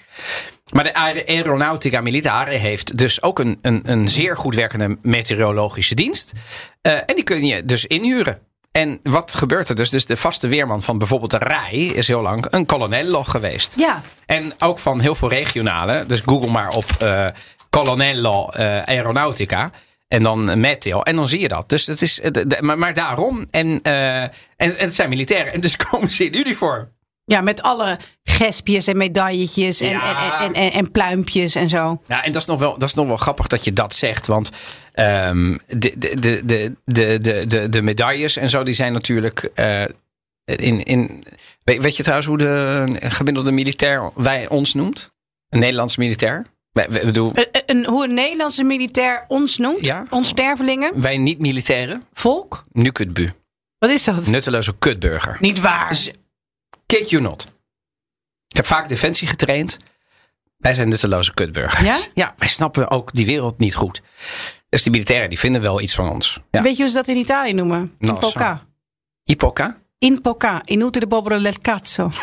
[0.73, 5.95] Maar de Aer- Aeronautica Militare heeft dus ook een, een, een zeer goed werkende meteorologische
[5.95, 6.33] dienst.
[6.81, 8.39] Eh, en die kun je dus inhuren.
[8.77, 9.89] En wat gebeurt er dus?
[9.89, 13.79] Dus de vaste weerman van bijvoorbeeld de RAI is heel lang een colonnello geweest.
[13.79, 16.05] Ja, En ook van heel veel regionale.
[16.05, 17.27] Dus google maar op eh
[17.69, 19.71] colonnello eh, aeronautica.
[20.07, 21.01] En dan meteo.
[21.01, 21.69] En dan zie je dat.
[21.69, 23.47] Dus het is, de- de- maar, maar daarom.
[23.51, 25.53] En, eh, en, en het zijn militairen.
[25.53, 26.87] En dus komen ze in uniform.
[27.29, 30.01] Ja, met alle gespjes en medailletjes en,
[30.39, 32.01] en, en, en, pluimpjes en zo.
[32.07, 34.27] Ja, en dat is nog wel, dat is nog wel grappig dat je dat zegt.
[34.27, 34.51] Want
[34.95, 36.41] um, de, de, de,
[36.85, 39.49] de, de, de, de medailles en zo, die zijn natuurlijk.
[39.53, 39.83] Eh,
[40.45, 41.23] in, in,
[41.63, 45.11] weet, je trouwens hoe de gemiddelde militair wij ons noemt?
[45.49, 46.45] Een Nederlandse militair?
[46.71, 47.33] we doen.
[47.33, 49.85] Eh, eh, een, hoe een Nederlandse militair ons noemt?
[49.85, 50.05] Ja.
[50.09, 51.01] Ons stervelingen?
[51.01, 52.03] Wij niet-militairen.
[52.13, 52.63] Volk?
[52.71, 53.33] Nu kutbu.
[53.79, 54.27] Wat is dat?
[54.27, 55.37] Nutteloze kutburger.
[55.39, 55.87] Niet waar.
[55.87, 56.11] Dus
[56.87, 57.47] Kid you not.
[58.47, 59.77] Ik heb vaak defensie getraind.
[60.57, 61.85] Wij zijn nutteloze kutburgers.
[61.85, 61.97] Ja?
[62.13, 64.01] Ja, wij snappen ook die wereld niet goed.
[64.69, 66.39] Dus die militairen die vinden wel iets van ons.
[66.51, 66.61] Ja.
[66.61, 67.95] Weet je hoe ze dat in Italië noemen?
[67.99, 68.65] In Nou, poca.
[69.23, 69.77] Ipoca?
[69.97, 70.61] In poca.
[70.65, 72.11] Inutile bobolo del cazzo.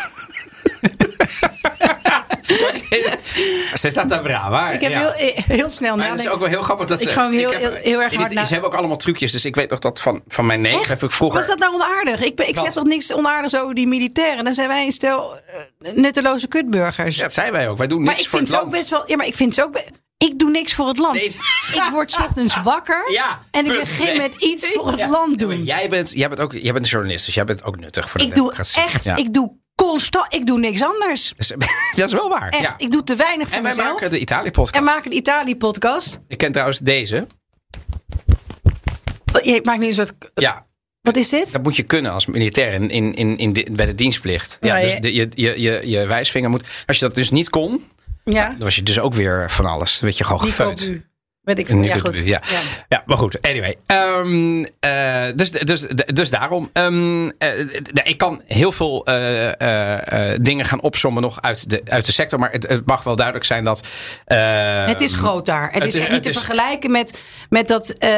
[3.81, 4.71] Ze staat daar brava.
[4.71, 4.99] Ik heb ja.
[5.13, 6.31] heel, heel snel Maar het is nadenken.
[6.33, 7.13] ook wel heel grappig dat Ik ze...
[7.13, 9.31] ga hem heel- heb- heel- heel erg hard na- Ze hebben ook allemaal trucjes.
[9.31, 11.39] Dus ik weet nog dat van, van mijn neef heb ik vroeger...
[11.39, 12.21] Was dat nou onaardig?
[12.23, 12.63] Ik, ik Wat?
[12.65, 14.43] zeg toch niks onaardigs over die militairen.
[14.43, 15.35] Dan zijn wij een stel
[15.79, 17.15] eh, nutteloze kutburgers.
[17.15, 17.77] Ja, dat zijn wij ook.
[17.77, 18.81] Wij doen maar niks ik voor vind het ze ook land.
[18.81, 19.03] best wel.
[19.09, 19.79] Ja, maar ik vind ze ook.
[20.17, 21.13] Ik doe niks voor het land.
[21.13, 21.25] Nee.
[21.85, 23.03] Ik word 's ochtends wakker.
[23.11, 24.17] Ja, en ik begin Nee.
[24.17, 25.09] met iets voor het Ja.
[25.09, 25.63] land maar doen.
[25.63, 28.19] jij, bent, jij, bent ook, jij bent een journalist, dus jij bent ook nuttig voor
[28.19, 29.03] de ik doe echt.
[29.03, 29.15] Ja.
[29.15, 29.51] Ik doe
[29.95, 30.33] constant.
[30.33, 31.33] Ik doe niks anders.
[31.95, 32.49] Dat is wel waar.
[32.49, 32.61] Echt.
[32.63, 32.73] Ja.
[32.77, 33.93] Ik doe te weinig voor En wij mezelf.
[33.93, 34.75] maken de Italië-podcast.
[34.75, 36.19] En maken de Italië-podcast.
[36.27, 37.27] Ik ken trouwens deze.
[39.43, 40.13] Je maakt nu een soort.
[40.33, 40.65] Ja,
[41.01, 41.51] Wat is dit?
[41.51, 44.57] dat moet je kunnen als militair in, in, in, in bij de dienstplicht.
[44.61, 46.63] Ja, Ja, dus de, je, je, je, je wijsvinger moet...
[46.85, 47.83] Als je dat dus niet kon,
[48.23, 48.47] Ja.
[48.49, 49.91] dan was je dus ook weer van alles.
[49.93, 50.91] Dan werd je gewoon gefeut.
[51.45, 51.81] Weet ik veel.
[51.81, 52.17] Ja, goed.
[52.17, 52.41] Ja.
[52.89, 53.41] Ja, maar goed.
[53.41, 53.77] Anyway.
[53.85, 56.69] Ehm, eh, dus, dus, dus daarom.
[56.73, 57.49] ehm, eh,
[57.93, 62.39] nee, ik kan heel veel eh, dingen gaan opzommen nog uit de, uit de sector.
[62.39, 63.87] Maar het, het mag wel duidelijk zijn dat...
[64.25, 65.63] eh, Het is groot daar.
[65.71, 68.09] Het, het is echt niet te is- vergelijken met, met, dat, eh,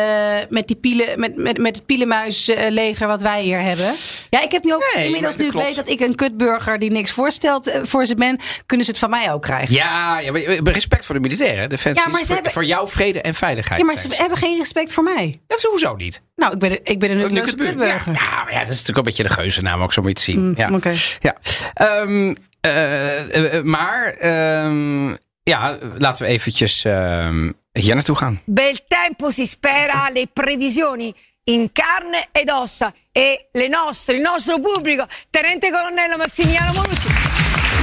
[0.49, 3.93] met, die pielen, met, met, met het pielenmuisleger wat wij hier hebben.
[4.29, 6.91] Ja, ik heb nu ook Nee, inmiddels, nu ik weet dat ik een kutburger die
[6.91, 9.73] niks voorstelt voor ze ben, kunnen ze het van mij ook krijgen.
[9.75, 10.41] Ja, ja, maar
[10.73, 11.69] respect voor de militairen.
[11.69, 13.79] Defensie Ja, maar is ze voor, hebben- voor jou vrede en veiligheid.
[13.79, 15.39] Ja, maar ze hebben geen respect voor mij.
[15.47, 16.21] Ja, sowieso niet.
[16.35, 18.13] Nou, ik ben, een- ik ben een Nu nutteloze kutburger.
[18.13, 20.31] Ja, ja, maar ja, dat is natuurlijk een beetje de geuzennaam ook zo moet je
[20.31, 20.53] het zien.
[20.57, 20.67] ja.
[20.69, 20.93] Mm, oké.
[21.19, 21.35] ja.
[21.73, 25.09] Ehm, eh, eh, maar ehm,
[25.43, 28.41] ja, laten we eventjes ehm, hier naartoe gaan.
[28.45, 34.59] Bel tempo si spera, le previsioni in carne ed ossa e le nostre, il nostro
[34.59, 37.07] pubblico, Tenente Colonnello Massimiliano Monucci,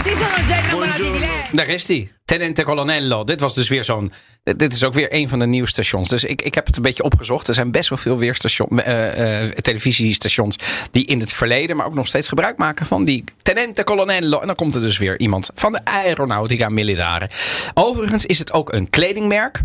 [0.05, 1.43] si sono già innamorati di lei.
[1.53, 2.13] Daar is hij.
[2.25, 3.25] Tenente Colonnello.
[3.25, 4.13] Dit was dus weer zo'n.
[4.43, 6.09] Dit is ook weer een van de nieuwsstations.
[6.09, 7.49] Dus ik, ik heb het een beetje opgezocht.
[7.49, 10.59] Er zijn best wel veel weerstation, eh, eh, televisiestations.
[10.91, 14.41] die in het verleden, maar ook nog steeds gebruik maken van die Tenente Colonnello.
[14.41, 17.31] En dan komt er dus weer iemand van de Aeronautica Militare.
[17.75, 19.63] Overigens is het ook een kledingmerk.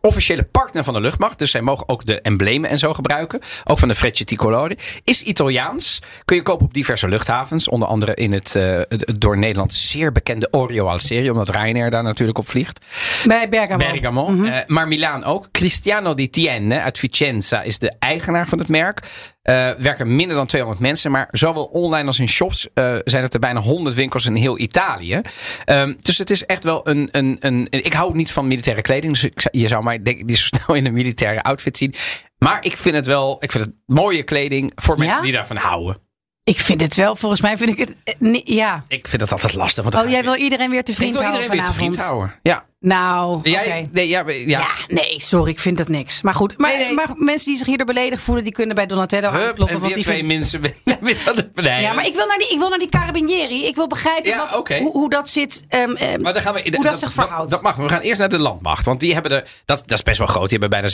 [0.00, 1.38] Officiële partner van de luchtmacht.
[1.38, 3.40] Dus zij mogen ook de emblemen en zo gebruiken.
[3.64, 4.76] Ook van de Frecce Tricolore.
[5.04, 6.02] Is Italiaans.
[6.24, 7.68] Kun je kopen op diverse luchthavens.
[7.68, 8.80] Onder andere in het, eh,
[9.18, 11.30] door Nederland zeer bekende Orio al Serie.
[11.32, 12.84] Omdat Ryanair daar natuurlijk op vliegt.
[13.24, 13.90] Bij Bergamo.
[13.90, 14.44] Bergamo.
[14.44, 15.48] Eh, maar Milaan ook.
[15.52, 19.00] Cristiano Di Tienne uit Vicenza is de eigenaar van het merk.
[19.48, 21.10] Eh, werken minder dan 200 mensen.
[21.10, 24.58] Maar zowel online als in shops eh, zijn het er bijna 100 winkels in heel
[24.58, 25.20] Italië.
[25.64, 27.66] Ehm, dus het is echt wel een, een, een.
[27.70, 29.12] Ik hou niet van militaire kleding.
[29.12, 31.94] Dus ik, je zou mij denk ik niet zo snel in een militaire outfit zien.
[32.38, 33.36] Maar ik vind het wel.
[33.40, 35.22] Ik vind het mooie kleding voor mensen Ja?
[35.22, 35.98] die daarvan houden.
[36.44, 37.96] Ik vind het wel, volgens mij vind ik het.
[38.04, 38.84] eh, ja.
[38.88, 39.84] Ik vind het altijd lastig.
[39.84, 41.96] Want Oh, jij wil iedereen weer te ik vriend wil houden iedereen weer te vanavond.
[41.96, 42.38] vriend houden.
[42.42, 42.66] Ja.
[42.80, 43.48] Nou, oké.
[43.50, 46.22] Jij, nee, ja, ja, Ja, nee, sorry, ik vind dat niks.
[46.22, 46.94] Maar goed, maar, Nee, nee.
[46.94, 49.66] maar mensen die zich hierdoor beledigd voelen, die kunnen bij Donatello Hup, aankloppen.
[49.66, 50.60] en want weer die twee vindt- mensen.
[51.62, 53.66] Nee, Ja, maar ik wil naar die, ik wil naar die carabinieri.
[53.66, 55.64] Ik wil begrijpen Ja, wat, hoe, hoe dat zit.
[55.68, 57.50] ehm, ehm, Maar dan gaan we, hoe dat, zich verhoudt.
[57.50, 57.76] Dat, mag.
[57.76, 58.84] We gaan eerst naar de landmacht.
[58.84, 59.48] Want die hebben er.
[59.64, 60.48] Dat, dat is best wel groot.
[60.50, 60.88] Die hebben bijna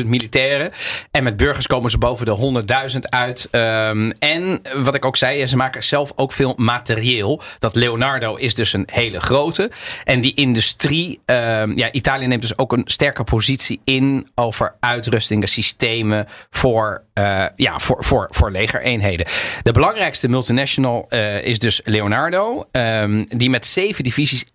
[0.00, 0.70] 97.000 militairen.
[1.10, 3.48] En met burgers komen ze boven de 100.000 uit.
[3.50, 7.42] Ehm, en wat ik ook zei, ze maken zelf ook veel materieel.
[7.58, 9.70] Dat Leonardo is dus een hele grote.
[10.04, 10.76] En die industrie.
[11.24, 17.44] Ehm, ja, Italië neemt dus ook een sterke positie in over uitrustingen, systemen voor, eh,
[17.56, 19.26] ja, voor, voor, voor legereenheden.
[19.62, 22.64] De belangrijkste multinational eh, is dus Leonardo.
[22.72, 24.48] ehm, die met zeven divisies 51%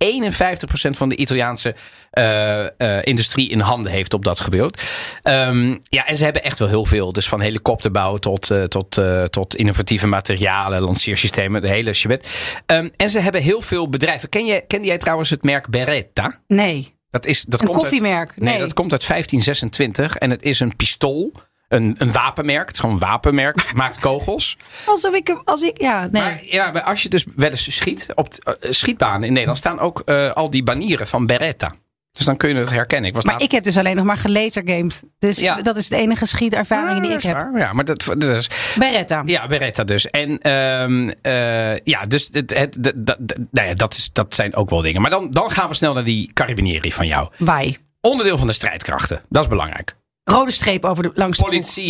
[0.97, 1.75] van de Italiaanse
[2.11, 2.65] eh,
[3.03, 4.81] industrie in handen heeft op dat gebied.
[5.23, 7.11] Ehm, ja, en ze hebben echt wel heel veel.
[7.11, 12.27] Dus van helikopterbouw tot, tot, tot innovatieve materialen, lanceersystemen, de hele shebet.
[12.65, 14.29] Ehm, en ze hebben heel veel bedrijven.
[14.29, 16.39] Ken, je, kende jij trouwens het merk Beretta?
[16.47, 18.33] nee, Dat is, dat een komt uit- koffiemerk.
[18.37, 18.59] Nee, nee.
[18.59, 21.31] dat komt uit 1526 en het is een pistool.
[21.73, 22.65] Een, een wapenmerk.
[22.65, 23.73] Het is gewoon een wapenmerk.
[23.73, 24.57] Maakt kogels.
[24.85, 26.21] Alsof ik, hem- als ik, ja, nee.
[26.21, 28.07] Maar ja, als je dus wel eens schiet.
[28.15, 31.71] Op t- eh, schietbanen in Nederland staan ook eh, al die banieren van Beretta.
[32.11, 33.07] Dus dan kun je het herkennen.
[33.09, 35.01] Ik was maar laatst- ik heb dus alleen nog maar gelasergamed.
[35.19, 35.61] Dus Ja.
[35.61, 37.33] dat is de enige schietervaring Ja, die ik heb.
[37.33, 37.57] waar.
[37.59, 39.23] Ja, maar dat, dat is, Beretta.
[39.25, 40.09] ja, Beretta dus.
[40.09, 43.17] En ehm, eh, ja, dus het, het, dat, dat,
[43.51, 45.01] nou ja, dat, is, dat zijn ook wel dingen.
[45.01, 47.29] Maar dan, dan gaan we snel naar die Carabinieri van jou.
[47.37, 47.77] Wij.
[48.01, 49.21] Onderdeel van de strijdkrachten.
[49.29, 49.95] Dat is belangrijk.
[50.23, 51.43] Rode streep over de, langs de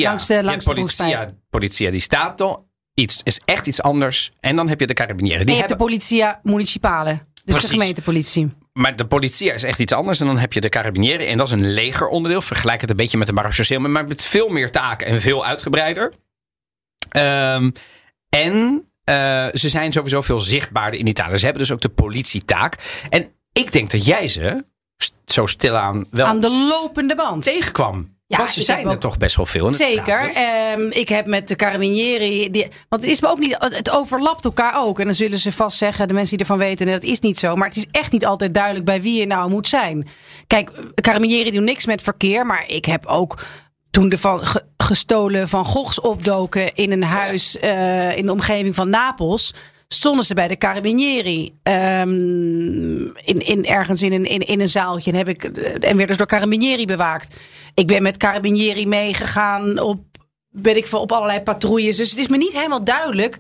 [0.04, 1.12] langs de, langs de broekspijp.
[1.14, 2.68] politia, politia di Stato.
[2.94, 4.32] Iets is echt iets anders.
[4.40, 5.40] En dan heb je de carabinieri.
[5.40, 7.10] En Die je hebt de hebben, politia municipale.
[7.12, 7.70] Dus Precies.
[7.70, 8.52] de gemeentepolitie.
[8.74, 10.20] maar de politia is echt iets anders.
[10.20, 11.26] En dan heb je de carabinieri.
[11.26, 12.42] En dat is een legeronderdeel.
[12.42, 13.80] Vergelijk het een beetje met de marechaussee.
[13.80, 16.14] Maar met veel meer taken en veel uitgebreider.
[17.10, 17.72] Ehm,
[18.30, 21.38] en eh, ze zijn sowieso veel zichtbaarder in Italië.
[21.38, 22.78] Ze hebben dus ook de politietaak.
[23.10, 24.66] En ik denk dat jij ze
[25.26, 27.44] zo stilaan wel Aan de lopende band.
[27.44, 28.13] tegenkwam.
[28.34, 29.68] Ja, Want ze zijn er ook- toch best wel veel.
[29.68, 30.32] in Zeker.
[30.34, 32.50] Ehm, ik heb met de Carabinieri.
[32.52, 33.56] Die, want het is me ook niet.
[33.60, 35.00] Het overlapt elkaar ook.
[35.00, 37.40] En dan zullen ze vast zeggen, de mensen die ervan weten, nee, dat is niet
[37.40, 37.56] zo.
[37.56, 40.08] Maar het is echt niet altijd duidelijk bij wie je nou moet zijn.
[40.48, 42.46] Kijk, Carabinieri doen niks met verkeer.
[42.46, 43.40] Maar ik heb ook.
[43.92, 48.76] Toen de van ge- gestolen Van Goghs opdoken in een huis eh, in de omgeving
[48.76, 49.54] van Napels.
[49.94, 51.54] Stonden ze bij de Carabinieri.
[51.64, 52.12] ehm,
[53.04, 55.12] in, in, ergens in een, in, in een zaaltje.
[55.12, 57.36] En, heb ik, en werden dus door Carabinieri bewaakt.
[57.74, 60.00] Ik ben met Carabinieri meegegaan op,
[60.50, 61.98] weet ik op allerlei patrouilles.
[61.98, 63.38] Dus het is me niet helemaal duidelijk.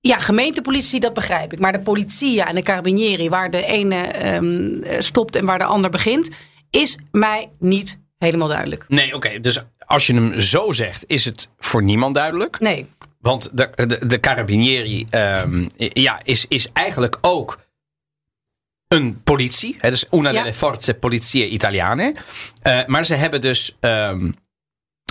[0.00, 1.58] Ja, gemeentepolitie, dat begrijp ik.
[1.58, 5.64] Maar de politie en de Carabinieri, waar de ene ehm, eh, stopt en waar de
[5.64, 6.30] ander begint,
[6.70, 8.84] is mij niet helemaal duidelijk.
[8.88, 9.40] Nee, oké.
[9.40, 12.60] dus als je hem zo zegt, is het voor niemand duidelijk.
[12.60, 12.86] Nee.
[13.20, 17.58] Want de, de, de Carabinieri ehm, ja, is, is eigenlijk ook
[18.88, 19.76] een politie.
[19.78, 20.38] Het is una Ja.
[20.42, 22.14] delle forze polizie italiane.
[22.62, 23.76] Eh, maar ze hebben dus...
[23.80, 24.30] ehm,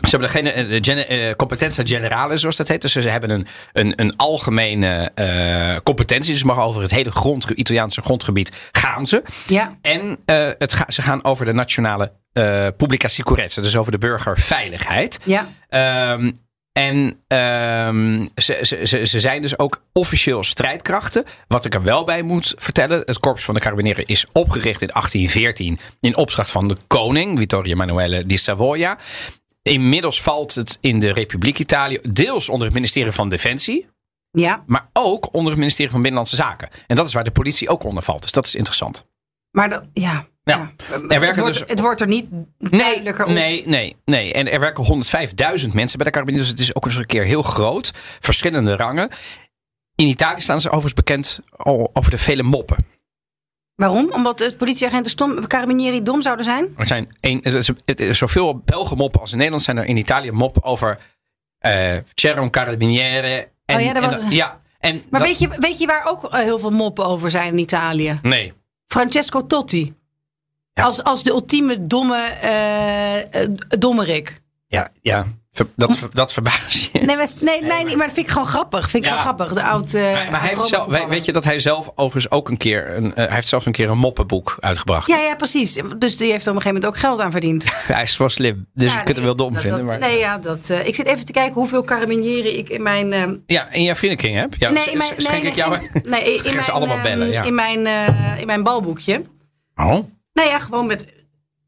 [0.01, 2.81] ze hebben geen eh, de gene- eh, competenza generale, zoals dat heet.
[2.81, 6.29] Dus ze hebben een, een, een algemene eh, competentie.
[6.31, 9.23] Dus ze mogen over het hele grondge Italiaanse grondgebied gaan ze.
[9.47, 9.77] Ja.
[9.81, 12.13] En eh, het ga- ze gaan over de nationale
[12.77, 13.61] publica sicurezza.
[13.61, 15.19] Dus over de burgerveiligheid.
[15.25, 15.47] Ja.
[15.69, 16.31] Ehm,
[16.71, 21.23] en ehm, ze, ze, ze, ze zijn dus ook officieel strijdkrachten.
[21.47, 23.01] Wat ik er wel bij moet vertellen.
[23.05, 25.79] Het Korps van de Carabinieri is opgericht in 1814.
[25.99, 28.97] In opdracht van de koning, Vittorio Emanuele di Savoia.
[29.61, 31.99] Inmiddels valt het in de Republiek Italië.
[32.09, 33.87] Deels onder het ministerie van Defensie.
[34.31, 34.63] Ja.
[34.65, 36.69] Maar ook onder het ministerie van Binnenlandse Zaken.
[36.87, 38.21] En dat is waar de politie ook onder valt.
[38.21, 39.05] Dus dat is interessant.
[39.51, 40.27] Maar dat, ja.
[40.49, 40.71] Ja.
[40.89, 40.93] ja.
[40.95, 42.25] Er het, werken wordt, dus- het wordt er niet
[42.57, 43.31] duidelijker op.
[43.31, 44.33] Nee, nee, nee.
[44.33, 46.37] En er werken 105.000 mensen bij de Carabinieri.
[46.37, 47.91] Dus het is ook eens een keer heel groot.
[48.19, 49.09] Verschillende rangen.
[49.95, 51.39] In Italië staan ze overigens bekend
[51.93, 52.85] over de vele moppen.
[53.75, 54.11] Waarom?
[54.11, 56.73] Omdat de politieagenten stom, Carabinieri dom zouden zijn?
[56.77, 59.85] Er zijn een, het is, het is zoveel Belgen moppen als in Nederland zijn er
[59.85, 60.99] in Italië moppen over
[61.59, 63.47] eh un carabiniere.
[63.65, 66.05] En, Oh ja, dat en was- ja, en Maar dat- weet, je, weet je waar
[66.05, 68.19] ook eh, heel veel moppen over zijn in Italië?
[68.21, 68.53] Nee.
[68.85, 69.93] Francesco Totti.
[70.79, 70.85] Ja.
[70.85, 74.41] Als, als de ultieme domme eh, eh, dommerik.
[74.67, 75.25] Ja, ja.
[75.75, 76.99] Dat, dat verbaast je.
[76.99, 78.89] Nee, maar, nee, nee, maar dat vind ik gewoon grappig.
[78.89, 79.17] Vind ik Ja.
[79.21, 79.55] gewoon grappig.
[79.57, 82.49] De oud, eh, Maar, maar hij heeft zelf, weet je dat hij zelf overigens ook
[82.49, 85.07] een keer een, eh, hij heeft zelfs een keer een moppenboek uitgebracht.
[85.07, 85.79] Ja, ja, precies.
[85.97, 87.65] Dus die heeft er op een gegeven moment ook geld aan verdiend.
[87.93, 89.79] Hij is wel slim, dus Ja, je kunt hem wel dom dat- vinden.
[89.79, 89.99] dat- maar...
[90.09, 93.13] Nee, ja, dat, eh, ik zit even te kijken hoeveel carabinieri ik in mijn...
[93.13, 94.53] eh, Ja, in jouw vriendenkring heb?
[94.57, 95.77] Ja, nee, in mijn, schenk nee, ik jou...
[96.03, 97.43] nee, in, Gaan mijn, ze allemaal bellen, ja.
[97.43, 99.23] in, mijn, eh, in mijn balboekje.
[99.75, 99.97] Oh,
[100.39, 101.05] Nou ja, gewoon met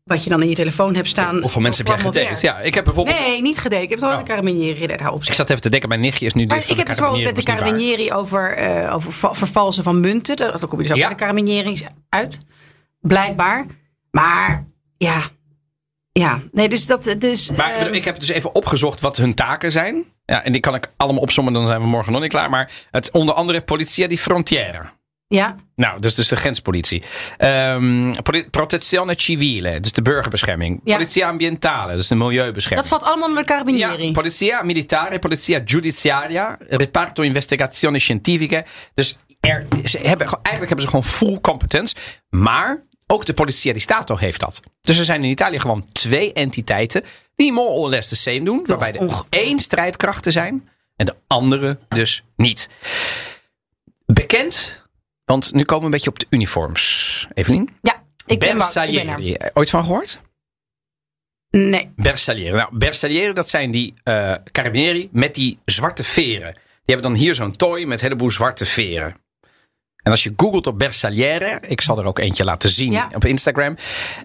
[0.04, 1.40] wat je dan in je telefoon hebt staan.
[1.42, 2.46] hoeveel mensen heb jij gedate?
[2.48, 3.20] Ja, ik heb bijvoorbeeld...
[3.20, 3.82] Nee, niet gedate.
[3.82, 4.20] Ik heb gewoon Oh.
[4.20, 5.04] een carabinieri gedate.
[5.04, 5.24] Hou op.
[5.24, 7.24] Ik zat even te denken, mijn nichtje is nu Maar dus ik heb dus gewoon
[7.24, 8.06] met de Carabinieri.
[8.08, 10.36] carabinieri over, eh, over va- vervalsen van munten.
[10.36, 11.08] Daar kom je dus ook Ja.
[11.08, 12.40] bij de carabinieri uit.
[13.02, 13.66] Blijkbaar.
[14.12, 14.66] Maar
[14.98, 15.22] ja.
[16.12, 17.16] Ja, nee, dus dat.
[17.18, 20.04] Dus, Maar ik heb dus even opgezocht wat hun taken zijn.
[20.26, 22.50] Ja, en die kan ik allemaal opzommen, dan zijn we morgen nog niet klaar.
[22.50, 25.00] Maar het onder andere Polizia di Frontiera.
[25.32, 27.04] Ja, Nou, dus, dus de grenspolitie.
[27.38, 30.82] Ehm poli- protezione civile, dus de burgerbescherming.
[30.84, 30.94] Ja.
[30.96, 32.82] Polizia ambientale, dus de milieubescherming.
[32.82, 34.06] dat valt allallemaal onder de carabinieri.
[34.06, 38.65] Ja, polizia militare, polizia giudiziaria, reparto investigazioni scientifiche.
[38.94, 41.96] Dus er, ze hebben, eigenlijk hebben ze gewoon full competence.
[42.30, 44.60] Maar ook de politia di Stato heeft dat.
[44.82, 47.04] Dus er zijn in Italië gewoon twee entiteiten
[47.36, 48.62] die more or less the same doen.
[48.65, 52.70] waarbij er onge- één strijdkrachten zijn en de andere dus niet.
[54.06, 54.81] Bekend,
[55.32, 57.28] want nu komen we een beetje op de uniforms.
[57.34, 57.70] Evelien?
[57.82, 59.15] Ja, ik ben, bang, ik ben er.
[59.15, 59.38] Bersaglieri.
[59.54, 60.20] Ooit van gehoord?
[61.50, 61.91] Nee.
[61.96, 62.56] Bersaglieri.
[62.56, 66.54] Nou, Bersaglieri, dat zijn die eh carabinieri met die zwarte veren.
[66.54, 69.15] Die hebben dan hier zo'n tooi met een heleboel zwarte veren.
[70.04, 73.10] En als je googelt op Bersagliere, ik zal er ook eentje laten zien Ja.
[73.14, 73.76] op Instagram.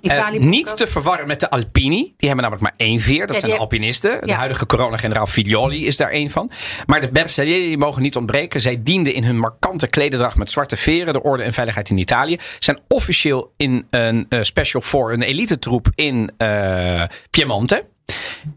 [0.03, 2.15] Eh, niet te verwarren met de Alpini.
[2.17, 3.27] Die hebben namelijk maar één veer.
[3.27, 4.27] Dat Ja, zijn de alpinisten.
[4.27, 6.51] De huidige coronageneraal Figlioli is daar één van.
[6.87, 8.61] Maar de Bersaglieri die mogen niet ontbreken.
[8.61, 11.13] Zij dienden in hun markante klederdracht met zwarte veren.
[11.13, 12.39] De orde en veiligheid in Italië.
[12.59, 17.85] Zijn officieel in een eh, special for een elite troep in eh, Piemonte.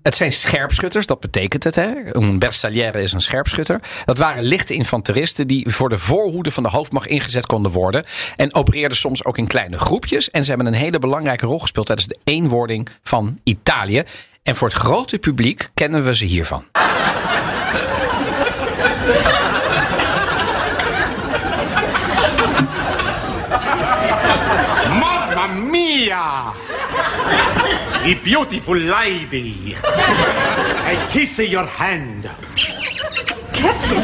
[0.04, 1.76] Het zijn scherpschutters, dat betekent het.
[1.76, 2.16] Hè?
[2.16, 3.82] Een bersagliere is een scherpschutter.
[4.06, 8.04] Dat waren lichte infanteristen die voor de voorhoede van de hoofdmacht ingezet konden worden.
[8.36, 10.30] En opereerden soms ook in kleine groepjes.
[10.30, 14.04] En ze hebben een hele belangrijke rol gespeeld tijdens de eenwording van Italië.
[14.44, 16.64] En voor het grote publiek kennen we ze hiervan.
[25.00, 26.54] Mamma mia!
[28.10, 29.76] A beautiful lady.
[29.84, 32.24] I kiss your hand.
[33.54, 33.98] Captain,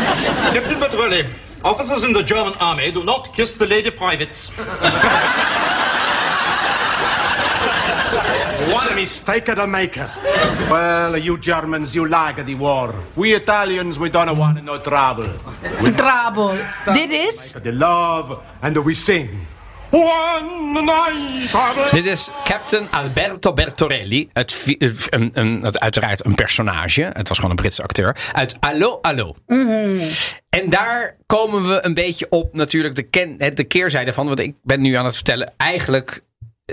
[0.53, 1.25] Captain Petrelli,
[1.63, 4.51] officers in the German army do not kiss the lady privates.
[8.69, 10.07] What a mistake the maker.
[10.69, 12.93] Well, you Germans, you like the war.
[13.15, 15.31] We Italians, we don't want no trouble.
[15.81, 16.59] We Trabel.
[16.93, 17.53] Dit is...
[17.53, 19.47] the love and we sing.
[19.95, 21.91] One night.
[21.91, 24.29] Dit is Captain Alberto Bertorelli.
[24.33, 27.09] Het, eh, een, een, het, uiteraard een personage.
[27.13, 28.17] Het was gewoon een Britse acteur.
[28.33, 29.35] Uit Allo Allo.
[30.49, 34.27] En daar komen we een beetje op natuurlijk de, ken, de keerzijde van.
[34.27, 35.53] Want ik ben nu aan het vertellen.
[35.57, 36.23] Eigenlijk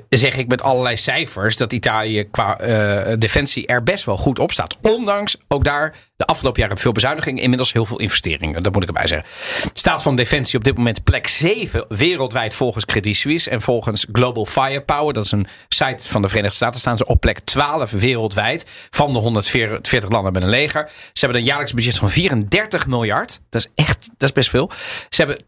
[0.08, 4.52] zeg ik met allerlei cijfers dat Italië qua eh, defensie er best wel goed op
[4.52, 4.76] staat.
[4.82, 8.62] Ondanks ook daar de afgelopen jaren veel bezuinigingen, inmiddels heel veel investeringen.
[8.62, 9.28] Dat moet ik erbij zeggen.
[9.72, 14.46] Staat van defensie op dit moment plek 7 wereldwijd volgens Credit Suisse en volgens Global
[14.46, 15.14] Firepower.
[15.14, 16.80] Dat is een site van de Verenigde Staten.
[16.80, 20.90] Staan ze op plek 12 wereldwijd van de 140 landen met een leger.
[21.12, 23.40] Ze hebben een jaarlijks budget van 34 miljard.
[23.48, 24.70] Dat is echt, dat is best veel.
[25.08, 25.44] Ze hebben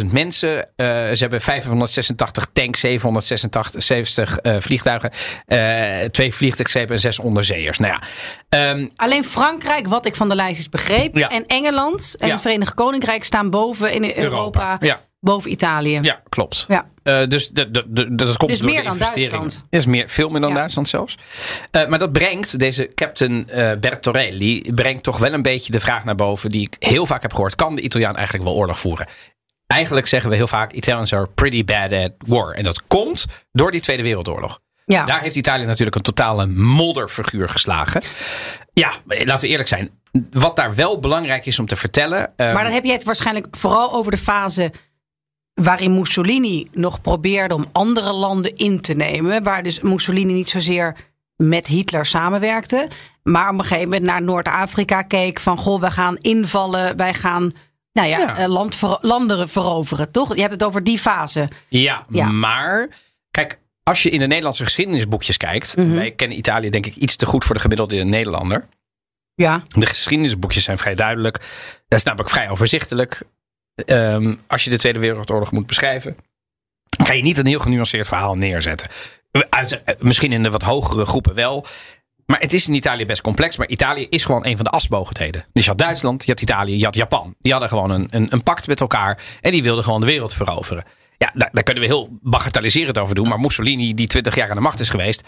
[0.00, 0.58] 320.000 mensen.
[0.76, 5.10] Eh, ze hebben 586 tanks, 786 eh, vliegtuigen,
[5.46, 7.78] eh, twee vliegtuigschepen en zes onderzeeërs.
[7.78, 8.00] Nou ja,
[8.48, 11.16] ehm, Alleen Frankrijk, wat ik van de lijstjes begreep.
[11.16, 11.28] Ja.
[11.28, 12.32] En Engeland en Ja.
[12.32, 14.22] het Verenigd Koninkrijk staan boven in Europa.
[14.22, 14.76] Europa.
[14.80, 15.00] Ja.
[15.24, 15.98] Boven Italië.
[16.02, 16.64] ja, klopt.
[16.68, 16.86] Ja.
[17.02, 18.98] Eh, dus de, de, de, dat komt Dus door meer de dan.
[18.98, 19.64] Duitsland.
[19.70, 20.56] Is meer, veel meer dan Ja.
[20.56, 21.18] Duitsland zelfs.
[21.70, 26.04] Eh, maar dat brengt, deze Captain eh, Bertorelli, brengt toch wel een beetje de vraag
[26.04, 27.54] naar boven die ik heel vaak heb gehoord.
[27.54, 29.06] Kan de Italiaan eigenlijk wel oorlog voeren?
[29.66, 32.52] Eigenlijk zeggen we heel vaak, Italians are pretty bad at war.
[32.54, 34.60] En dat komt door die Tweede Wereldoorlog.
[34.86, 35.04] Ja.
[35.04, 38.02] Daar heeft Italië natuurlijk een totale modderfiguur geslagen.
[38.72, 39.90] Ja, laten we eerlijk zijn.
[40.30, 42.32] Wat daar wel belangrijk is om te vertellen.
[42.36, 44.72] eh, Maar dan heb je het waarschijnlijk vooral over de fase
[45.54, 49.42] waarin Mussolini nog probeerde om andere landen in te nemen.
[49.42, 50.96] Waar dus Mussolini niet zozeer
[51.36, 52.88] met Hitler samenwerkte.
[53.22, 55.56] Maar op een gegeven moment naar Noord-Afrika keek van...
[55.58, 57.52] goh, wij gaan invallen, wij gaan
[57.92, 58.36] nou ja, Ja.
[58.36, 60.34] eh, land ver- landen veroveren, toch?
[60.34, 61.48] Je hebt het over die fase.
[61.68, 62.26] Ja, Ja.
[62.28, 62.88] maar
[63.30, 65.76] kijk, als je in de Nederlandse geschiedenisboekjes kijkt.
[65.76, 65.90] Mhm.
[65.94, 68.68] Wij kennen Italië denk ik iets te goed voor de gemiddelde Nederlander.
[69.34, 71.38] Ja, De geschiedenisboekjes zijn vrij duidelijk.
[71.88, 73.22] Dat is namelijk vrij overzichtelijk.
[73.74, 76.16] Ehm, als je de Tweede Wereldoorlog moet beschrijven,
[77.04, 78.88] kan je niet een heel genuanceerd verhaal neerzetten.
[79.48, 81.66] Uit, eh, misschien in de wat hogere groepen wel.
[82.26, 83.56] Maar het is in Italië best complex.
[83.56, 85.44] Maar Italië is gewoon een van de asmogendheden.
[85.52, 87.34] Dus je had Duitsland, je had Italië, je had Japan.
[87.38, 89.22] Die hadden gewoon een, een, een pact met elkaar.
[89.40, 90.84] En die wilden gewoon de wereld veroveren.
[91.18, 93.28] Ja, daar, daar kunnen we heel bagatelliserend over doen.
[93.28, 95.22] Maar Mussolini, die 20 jaar aan de macht is geweest.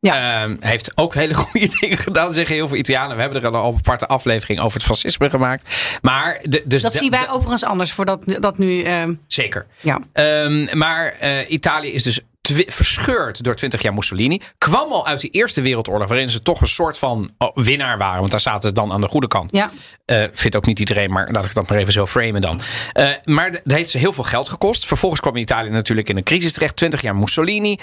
[0.00, 0.42] Ja.
[0.42, 3.16] ehm, heeft ook hele goede dingen gedaan, zeggen heel veel Italianen.
[3.16, 5.98] We hebben er al een aparte aflevering over het fascisme gemaakt.
[6.02, 8.82] Maar de, dus dat zien wij overigens anders voordat dat nu...
[8.82, 9.66] eh, Zeker.
[9.80, 9.98] ja.
[10.12, 12.20] Ehm, maar eh, Italië is dus
[12.56, 14.40] verscheurd door 20 jaar Mussolini.
[14.58, 18.18] Kwam al uit de Eerste Wereldoorlog, waarin ze toch een soort van oh, winnaar waren.
[18.18, 19.52] Want daar zaten ze dan aan de goede kant.
[19.52, 19.70] Ja.
[20.04, 22.60] Eh, vindt ook niet iedereen, maar laat ik dat maar even zo framen dan.
[22.92, 24.86] Eh, maar dat heeft ze heel veel geld gekost.
[24.86, 26.76] Vervolgens kwam Italië natuurlijk in een crisis terecht.
[26.76, 27.78] 20 jaar Mussolini.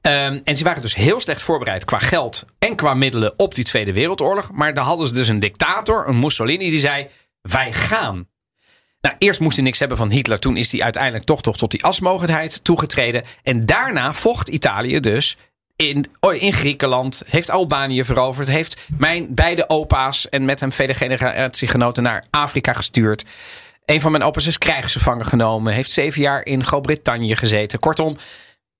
[0.00, 3.64] Ehm, en ze waren dus heel slecht voorbereid qua geld en qua middelen op die
[3.64, 4.50] Tweede Wereldoorlog.
[4.52, 7.08] Maar daar hadden ze dus een dictator, een Mussolini, die zei:
[7.40, 8.28] Wij gaan.
[9.00, 10.38] Nou, eerst moest hij niks hebben van Hitler.
[10.38, 13.22] Toen is hij uiteindelijk toch, toch tot die asmogendheid toegetreden.
[13.42, 15.36] En daarna vocht Italië dus
[15.76, 17.22] in, oh, in Griekenland.
[17.26, 18.48] Heeft Albanië veroverd.
[18.48, 23.24] Heeft mijn beide opa's en met hem vele generatiegenoten naar Afrika gestuurd.
[23.84, 25.72] Een van mijn opa's is krijgsgevangen genomen.
[25.72, 27.78] Heeft zeven jaar in Groot-Brittannië gezeten.
[27.78, 28.16] Kortom,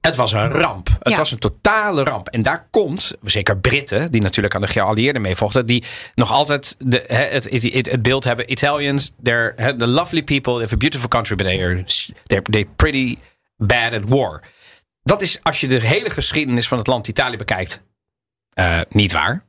[0.01, 0.89] het was een ramp.
[0.99, 1.17] Het Ja.
[1.17, 2.29] was een totale ramp.
[2.29, 5.85] En daar komt, zeker Britten, die natuurlijk aan de geallieerden meevochten, die
[6.15, 10.63] nog altijd de, het, het, het, het beeld hebben: Italians, they're the lovely people, they
[10.63, 11.85] have a beautiful country, but they are
[12.27, 13.19] they're, they're pretty
[13.57, 14.43] bad at war.
[15.03, 17.83] Dat is, als je de hele geschiedenis van het land Italië bekijkt,
[18.53, 19.49] eh, niet waar.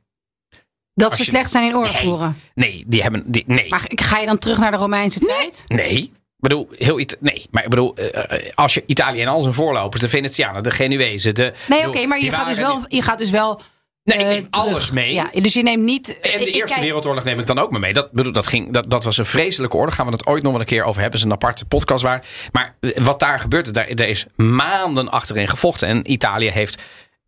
[0.94, 2.02] Dat Als ze je- slecht zijn in oorlog Nee.
[2.02, 2.36] voeren.
[2.54, 3.30] Nee, die hebben.
[3.30, 3.68] Die, nee.
[3.68, 5.64] Maar ga je dan terug naar de Romeinse tijd?
[5.68, 6.12] Nee.
[6.42, 9.40] Ik bedoel, heel Ita- nee, maar ik bedoel, eh, eh, als je Italië en al
[9.40, 11.52] zijn voorlopers, de Venetianen, de Genuezen, de.
[11.68, 13.60] Nee, oké, maar je gaat, dus wel, je gaat dus wel.
[14.04, 14.66] Nee, eh, ik neem terug.
[14.68, 15.12] alles mee.
[15.14, 16.20] Ja, dus je neemt niet.
[16.20, 17.92] En de Eerste kijk- Wereldoorlog neem ik dan ook maar mee.
[17.92, 19.94] Dat, bedoel, dat, ging, dat, dat was een vreselijke oorlog.
[19.94, 21.18] Gaan we het ooit nog wel een keer over hebben.
[21.18, 22.26] is een aparte podcast waard.
[22.52, 25.88] Maar wat daar gebeurde, daar, er is maanden achterin gevochten.
[25.88, 26.82] En Italië heeft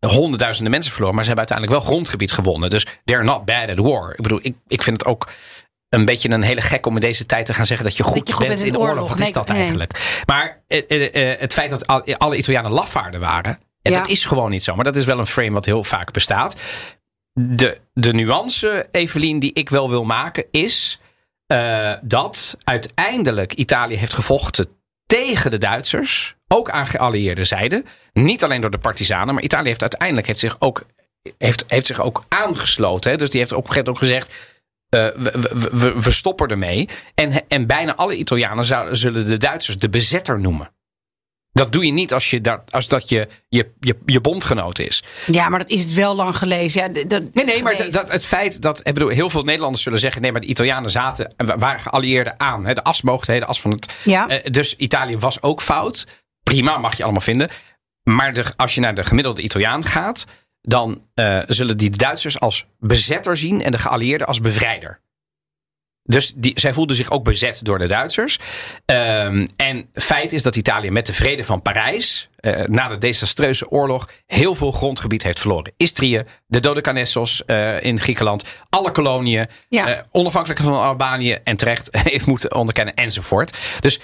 [0.07, 1.15] honderdduizenden mensen verloren.
[1.15, 2.69] Maar ze hebben uiteindelijk wel grondgebied gewonnen.
[2.69, 4.09] Dus they're not bad at war.
[4.11, 5.27] Ik bedoel, ik, ik vind het ook
[5.89, 8.27] een beetje een hele gek om in deze tijd te gaan zeggen dat je goed,
[8.27, 9.07] je goed bent in de oorlog.
[9.09, 9.57] Wat Nee, is dat nee.
[9.57, 10.21] eigenlijk?
[10.25, 13.57] Maar eh, eh, eh, het feit dat al- alle Italianen lafaarden waren.
[13.81, 13.97] En Ja.
[13.97, 14.75] dat is gewoon niet zo.
[14.75, 16.55] Maar dat is wel een frame wat heel vaak bestaat.
[17.33, 20.99] De, de nuance, Evelien, die ik wel wil maken, is
[22.01, 24.67] dat uiteindelijk Italië heeft gevochten
[25.05, 26.35] tegen de Duitsers.
[26.47, 27.83] Ook aan geallieerde zijde.
[28.13, 30.85] Niet alleen door de partisanen, maar Italië heeft uiteindelijk heeft zich ook,
[31.37, 33.11] heeft, heeft zich ook aangesloten.
[33.11, 33.17] Hè?
[33.17, 34.53] Dus die heeft op een gegeven moment ook gezegd.
[34.95, 35.21] Eh,
[35.71, 36.89] we, we, stoppen ermee.
[37.15, 40.73] En, en bijna alle Italianen zouden, zullen de Duitsers de bezetter noemen.
[41.51, 45.03] Dat doe je niet als, je dat, als dat je, je, je, je bondgenoot is.
[45.25, 46.81] Ja, maar dat is het wel lang gelezen.
[46.81, 49.99] Ja, dat, Nee, nee, maar dat, het feit dat ik bedoel, heel veel Nederlanders zullen
[49.99, 52.65] zeggen: nee, maar de Italianen zaten en wa- waren geallieerden aan.
[52.65, 53.93] Hè, de asmogendheden, as van het.
[54.03, 54.27] Ja.
[54.27, 56.07] Eh, dus Italië was ook fout.
[56.43, 57.49] Prima, mag je allemaal vinden.
[58.03, 60.25] Maar de, als je naar de gemiddelde Italiaan gaat,
[60.65, 64.99] dan eh, zullen die Duitsers als bezetter zien en de geallieerden als bevrijder.
[66.03, 68.39] Dus die, zij voelden zich ook bezet door de Duitsers.
[68.85, 73.69] Ehm, en feit is dat Italië met de vrede van Parijs, eh, na de desastreuze
[73.69, 75.73] oorlog, heel veel grondgebied heeft verloren.
[75.77, 79.87] Istrië, de Dodecanessos eh, in Griekenland, alle koloniën, Ja.
[79.87, 83.57] eh, onafhankelijk van Albanië en terecht heeft moeten onderkennen enzovoort.
[83.79, 83.99] Dus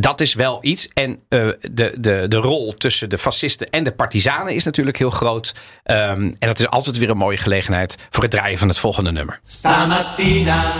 [0.00, 0.88] dat is wel iets.
[0.94, 5.10] En eh, de, de, de rol tussen de fascisten en de partizanen is natuurlijk heel
[5.10, 5.54] groot.
[5.82, 9.12] Ehm, en dat is altijd weer een mooie gelegenheid voor het draaien van het volgende
[9.12, 9.40] nummer.
[9.46, 10.72] Stamattina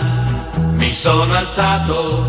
[0.76, 2.24] mi sono alzato.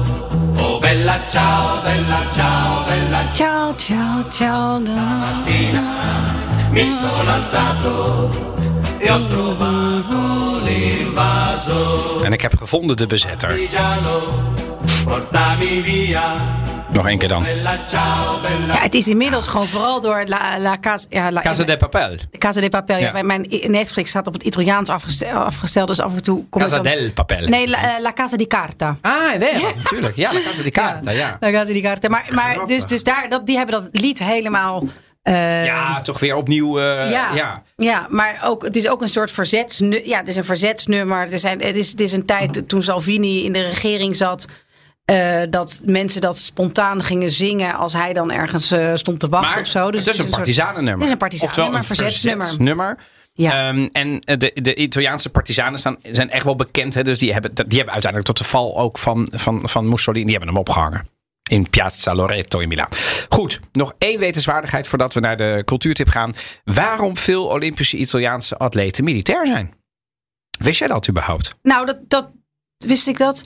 [0.57, 4.79] Oh bella ciao, bella ciao, bella Ciao, ciao, ciao.
[4.79, 5.43] da.
[6.71, 8.29] Mi sono alzato
[8.97, 12.21] e ho trovato l'invaso.
[12.23, 13.59] En ik heb gevonden de bezetter.
[15.05, 16.23] Portami via.
[16.93, 17.43] Nog één keer dan.
[18.67, 22.15] Ja, het is inmiddels gewoon vooral door La, la Casa, ja, la, Casa de Papel.
[22.37, 22.97] Casa de Papel.
[22.97, 23.11] Ja.
[23.17, 23.23] Ja.
[23.23, 26.83] Mijn Netflix staat op het Italiaans afgesteld, afgesteld dus af en toe kom Casa ik
[26.83, 27.47] dan- del Papel.
[27.47, 28.97] Nee, la, eh, la Casa di Carta.
[29.01, 30.15] Ah, wel, natuurlijk.
[30.15, 31.37] Ja, de Casa di Carta, ja.
[31.39, 32.07] La Casa di Carta.
[32.09, 32.75] Maar, maar Grappig.
[32.75, 34.83] dus, dus daar, dat, die hebben dat lied helemaal...
[35.23, 36.79] eh, Ja, toch weer opnieuw.
[36.79, 37.63] eh, ja, ja.
[37.75, 38.05] ja.
[38.09, 40.07] maar ook, het is ook een soort verzetsnummer.
[40.07, 41.31] Ja, het is een verzetsnummer.
[41.31, 44.47] Er zijn, het, is, het is een tijd toen Salvini in de regering zat.
[45.05, 49.51] Eh, dat mensen dat spontaan gingen zingen als hij dan ergens eh, stond te wachten
[49.51, 49.91] Maar of zo.
[49.91, 51.09] Dus het is een partizanennummer.
[51.09, 52.45] Het is een een verzetsnummer.
[52.45, 52.97] verzetsnummer.
[53.33, 53.67] Ja.
[53.67, 56.93] Ehm, en eh, de, de Italiaanse partizanen staan, zijn echt wel bekend.
[56.93, 57.03] Hè?
[57.03, 60.23] Dus die hebben, die hebben uiteindelijk tot de val ook van, van, van Mussolini.
[60.25, 61.07] Die hebben hem opgehangen.
[61.49, 62.89] In Piazza Loreto in Milaan.
[63.29, 66.33] Goed, nog één wetenswaardigheid voordat we naar de cultuurtip gaan.
[66.63, 69.73] Waarom veel Olympische Italiaanse atleten militair zijn?
[70.59, 71.55] Wist jij dat überhaupt?
[71.61, 72.29] Nou, dat, dat
[72.77, 73.45] wist ik dat.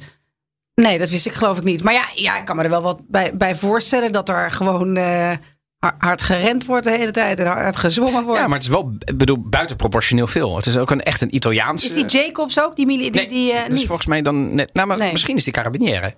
[0.75, 1.83] Nee, dat wist ik geloof ik niet.
[1.83, 4.95] Maar ja, ja ik kan me er wel wat bij, bij voorstellen dat er gewoon
[4.97, 5.31] eh,
[5.79, 8.39] har- hard gerend wordt de hele tijd en hard gezwommen wordt.
[8.39, 10.55] Ja, maar het is wel bedoel, buitenproportioneel veel.
[10.55, 11.85] Het is ook een, echt een Italiaanse...
[11.87, 12.75] Is die Jacobs ook?
[12.75, 13.85] Die, die, Nee, die dat is niet?
[13.85, 14.73] volgens mij dan net.
[14.73, 15.11] Nou, maar Nee.
[15.11, 16.13] misschien is die carabiniere.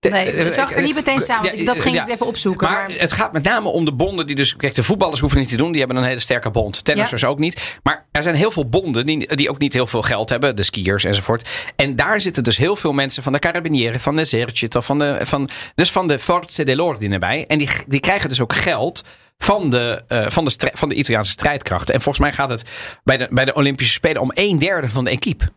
[0.00, 2.02] Nee, eh, dat zag ik er niet meteen ik- dat ging ja.
[2.02, 2.68] ik even opzoeken.
[2.68, 4.56] Maar, Maar, het gaat met name om de bonden die dus...
[4.56, 5.70] Kijk, de voetballers hoeven niet te doen.
[5.70, 6.84] Die hebben een hele sterke bond.
[6.84, 7.78] Tennissers ook niet.
[7.82, 10.56] Maar er zijn heel veel bonden die, die ook niet heel veel geld hebben.
[10.56, 11.48] De skiers enzovoort.
[11.76, 15.18] En daar zitten dus heel veel mensen van de Carabinieri, van de Esercito, van de,
[15.22, 17.44] van, dus van de Forze dell'Ordine bij.
[17.46, 19.04] En die, die krijgen dus ook geld
[19.38, 21.94] van de, eh, van, de van de Italiaanse strijdkrachten.
[21.94, 22.62] En volgens mij gaat het
[23.04, 25.48] bij de, bij de Olympische Spelen om een derde van de equipe.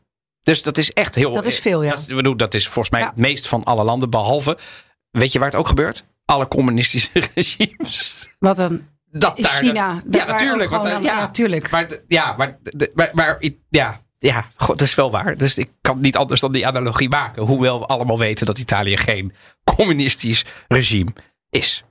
[0.43, 1.31] Dus dat is echt heel...
[1.31, 1.89] Dat is veel, ja.
[1.91, 3.07] Dat, bedoel, dat is volgens mij Ja.
[3.07, 4.09] het meest van alle landen.
[4.09, 4.57] Behalve,
[5.11, 6.05] weet je waar het ook gebeurt?
[6.25, 8.27] Alle communistische regimes.
[8.39, 8.89] wat dan?
[9.11, 10.69] Dat daar, China, dat- ja, natuurlijk.
[10.69, 11.71] Want, eh, ja, ja, tuurlijk.
[11.71, 15.37] Maar, ja, maar, d- maar, maar ja, ja, god, dat is wel waar.
[15.37, 17.43] Dus ik kan niet anders dan die analogie maken.
[17.43, 19.33] Hoewel we allemaal weten dat Italië geen
[19.75, 21.13] communistisch regime
[21.49, 21.83] is.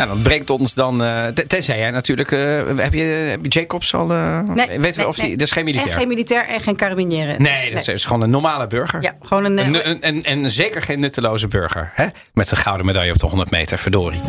[0.00, 1.02] Ja, dat brengt ons dan.
[1.02, 2.32] eh, ten- tenzij jij natuurlijk.
[2.32, 4.12] eh, heb, je, heb je Jacobs al.
[4.12, 5.24] eh Nee, weten we nee, of die.
[5.24, 5.36] nee.
[5.36, 5.92] Dat is geen militair.
[5.92, 7.34] En geen militair en geen carabinieri.
[7.38, 9.02] nee, dat is gewoon een normale burger.
[9.02, 9.58] Ja, gewoon een...
[9.58, 11.90] En, en, en, en zeker geen nutteloze burger.
[11.94, 12.06] Hè?
[12.34, 14.20] Met zijn gouden medaille op de 100 meter, verdorie.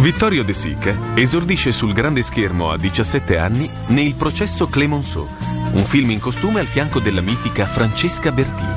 [0.00, 5.26] Vittorio De Sica esordisce sul grande schermo a 17 anni ne Il processo Clemenceau,
[5.74, 8.74] un film in costume al fianco della mitica Francesca Bertini.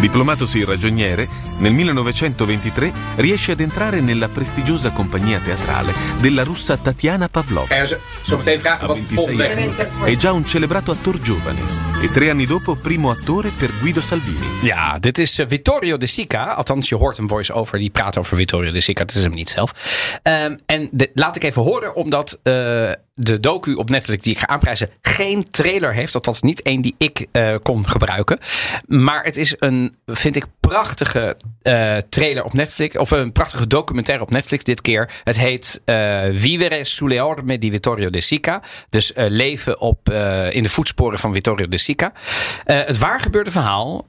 [0.00, 1.28] Diplomatosi ragioniere,
[1.60, 7.66] nel 1923 riesce ad entrare nella prestigiosa compagnia teatrale della russa Tatiana Pavlova.
[7.66, 10.46] Ga je zo, zo meteen vragen A wat 26 volgende week anni è già un
[10.46, 11.60] celebrato attore giovane
[12.02, 14.46] e tre anni dopo primo attore per Guido Salvini.
[14.62, 16.44] Ja, dit is eh, Vittorio De Sica.
[16.54, 19.02] Althans, je hoort een voice-over die praat over Vittorio De Sica.
[19.02, 19.72] Het is hem niet zelf.
[20.22, 22.52] Ehm, en de- laat ik even horen, omdat eh,
[23.14, 26.14] de docu op Netflix die ik ga aanprijzen geen trailer heeft.
[26.14, 28.38] Althans, niet één die ik eh, kon gebruiken.
[28.86, 32.96] Maar het is een, vind ik, prachtige eh, trailer op Netflix.
[32.96, 35.10] Of een prachtige documentaire op Netflix dit keer.
[35.24, 38.62] Het heet eh, Vivere sulle orme di Vittorio De Sica.
[38.88, 40.08] Dus eh, leven op,
[40.50, 42.12] in de voetsporen van Vittorio De Sica.
[42.64, 44.06] Het waar gebeurde verhaal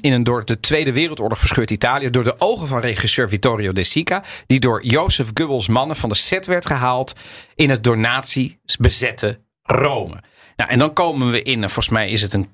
[0.00, 2.10] in een door de Tweede Wereldoorlog verscheurd Italië.
[2.10, 4.22] Door de ogen van regisseur Vittorio De Sica.
[4.46, 7.14] Die door Jozef Goebbels mannen van de set werd gehaald.
[7.54, 10.22] In het door nazi bezette Rome.
[10.56, 12.46] Nou, en dan komen we in, en volgens mij is het een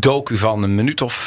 [0.00, 1.23] docu van een minuut of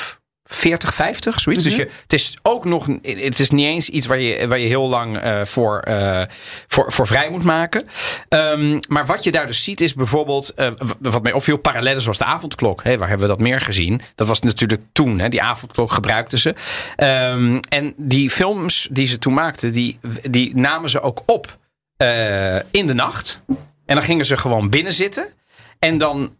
[0.47, 1.63] 40, 50, zoiets.
[1.63, 4.67] Dus je, het is ook nog, het is niet eens iets waar je, waar je
[4.67, 6.21] heel lang eh, voor, eh,
[6.67, 7.87] voor, voor vrij moet maken.
[8.29, 12.17] Ehm, maar wat je daar dus ziet is bijvoorbeeld, w- wat mij opviel, parallellen zoals
[12.17, 12.83] de avondklok.
[12.83, 14.01] Hè, waar hebben we dat meer gezien?
[14.15, 16.55] Dat was natuurlijk toen, hè, die avondklok gebruikten ze.
[16.95, 21.57] Ehm, en die films die ze toen maakten, die, die namen ze ook op
[22.71, 23.41] in de nacht.
[23.85, 25.27] En dan gingen ze gewoon binnen zitten.
[25.79, 26.35] En dan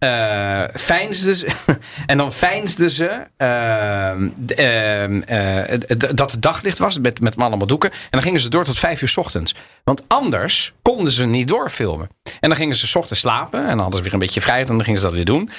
[0.73, 1.47] veinsden ze,
[2.05, 5.79] en dan veinsden ze ehm, ehm, eh,
[6.15, 7.91] dat het daglicht was met, met allemaal doeken.
[7.91, 9.55] En dan gingen ze door tot vijf uur ochtends.
[9.83, 12.09] Want anders konden ze niet doorfilmen.
[12.39, 13.59] En dan gingen ze ochtends slapen.
[13.59, 14.69] En dan hadden ze weer een beetje vrijheid.
[14.69, 15.49] En dan gingen ze dat weer doen.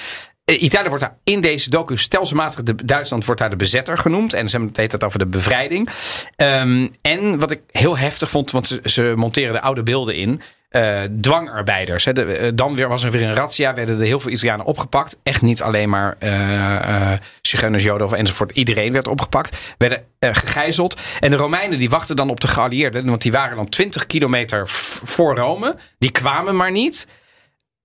[0.45, 4.33] Eh, Italië wordt daar in deze docu stelselmatig, de, Duitsland wordt daar de bezetter genoemd.
[4.33, 5.89] En ze hebben het over de bevrijding.
[6.35, 10.41] Ehm, en wat ik heel heftig vond, want ze, ze monteren de oude beelden in.
[10.69, 12.05] Eh, dwangarbeiders.
[12.05, 12.11] Hè.
[12.11, 13.73] Eh, dan weer was er weer een razzia.
[13.73, 15.17] Werden er heel veel Italianen opgepakt.
[15.23, 17.11] Echt niet alleen maar eh
[17.41, 18.51] Zigeuners, Joden of enzovoort.
[18.51, 19.75] Iedereen werd opgepakt.
[19.77, 20.99] Werden gegijzeld.
[21.19, 23.05] En de Romeinen die wachten dan op de geallieerden.
[23.05, 24.67] Want die waren dan 20 kilometer
[25.03, 25.75] voor Rome.
[25.97, 27.07] Die kwamen maar niet.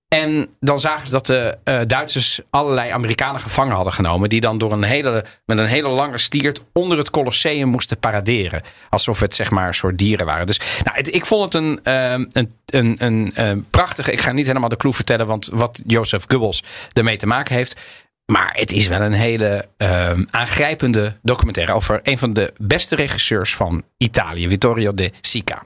[0.07, 4.29] En dan zagen ze dat de eh, Duitsers allerlei Amerikanen gevangen hadden genomen.
[4.29, 8.61] Die dan door een hele, met een hele lange stiert onder het Colosseum moesten paraderen.
[8.89, 10.45] Alsof het zeg maar een soort dieren waren.
[10.45, 14.11] Dus nou, ik vond het een, ehm, een, een, een, eh, prachtige.
[14.11, 15.27] Ik ga niet helemaal de clue vertellen.
[15.27, 17.79] Want wat Joseph Goebbels ermee te maken heeft.
[18.25, 21.73] Maar het is wel een hele ehm, aangrijpende documentaire.
[21.73, 24.47] Over een van de beste regisseurs van Italië.
[24.47, 25.63] Vittorio De Sica.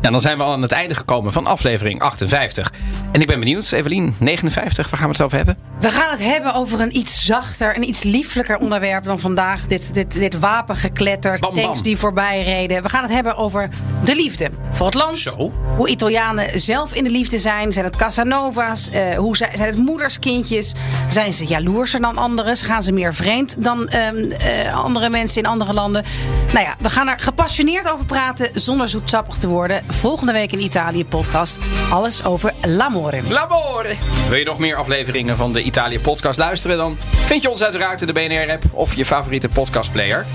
[0.00, 2.72] Ja, dan zijn we al aan het einde gekomen van aflevering 58.
[3.12, 5.56] En ik ben benieuwd, Evelien, 59, waar gaan we het over hebben?
[5.80, 9.66] We gaan het hebben over een iets zachter, een iets lieflijker onderwerp dan vandaag.
[9.66, 11.62] Dit, dit, dit wapengekletter, Bam, bam.
[11.62, 12.82] tanks die voorbij reden.
[12.82, 13.68] We gaan het hebben over
[14.04, 15.18] de liefde voor het land.
[15.18, 15.52] Zo.
[15.76, 17.72] Hoe Italianen zelf in de liefde zijn.
[17.72, 18.90] Zijn het Casanova's?
[18.90, 20.72] Eh, hoe zijn, zijn het moederskindjes?
[21.08, 22.56] Zijn ze jaloerser dan anderen?
[22.56, 26.04] Gaan ze meer vreemd dan ehm, eh, andere mensen in andere landen?
[26.52, 29.77] Nou ja, we gaan er gepassioneerd over praten zonder zoetsappig te worden.
[29.86, 31.58] Volgende week in Italië podcast.
[31.90, 33.22] Alles over l'amore.
[33.28, 33.96] Labore!
[34.28, 36.76] Wil je nog meer afleveringen van de Italië podcast luisteren?
[36.76, 40.26] Dan vind je ons uiteraard in de BNR-app of je favoriete podcastplayer.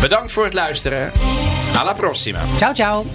[0.00, 1.12] Bedankt voor het luisteren.
[1.78, 2.40] Alla prossima.
[2.56, 3.06] Ciao, ciao.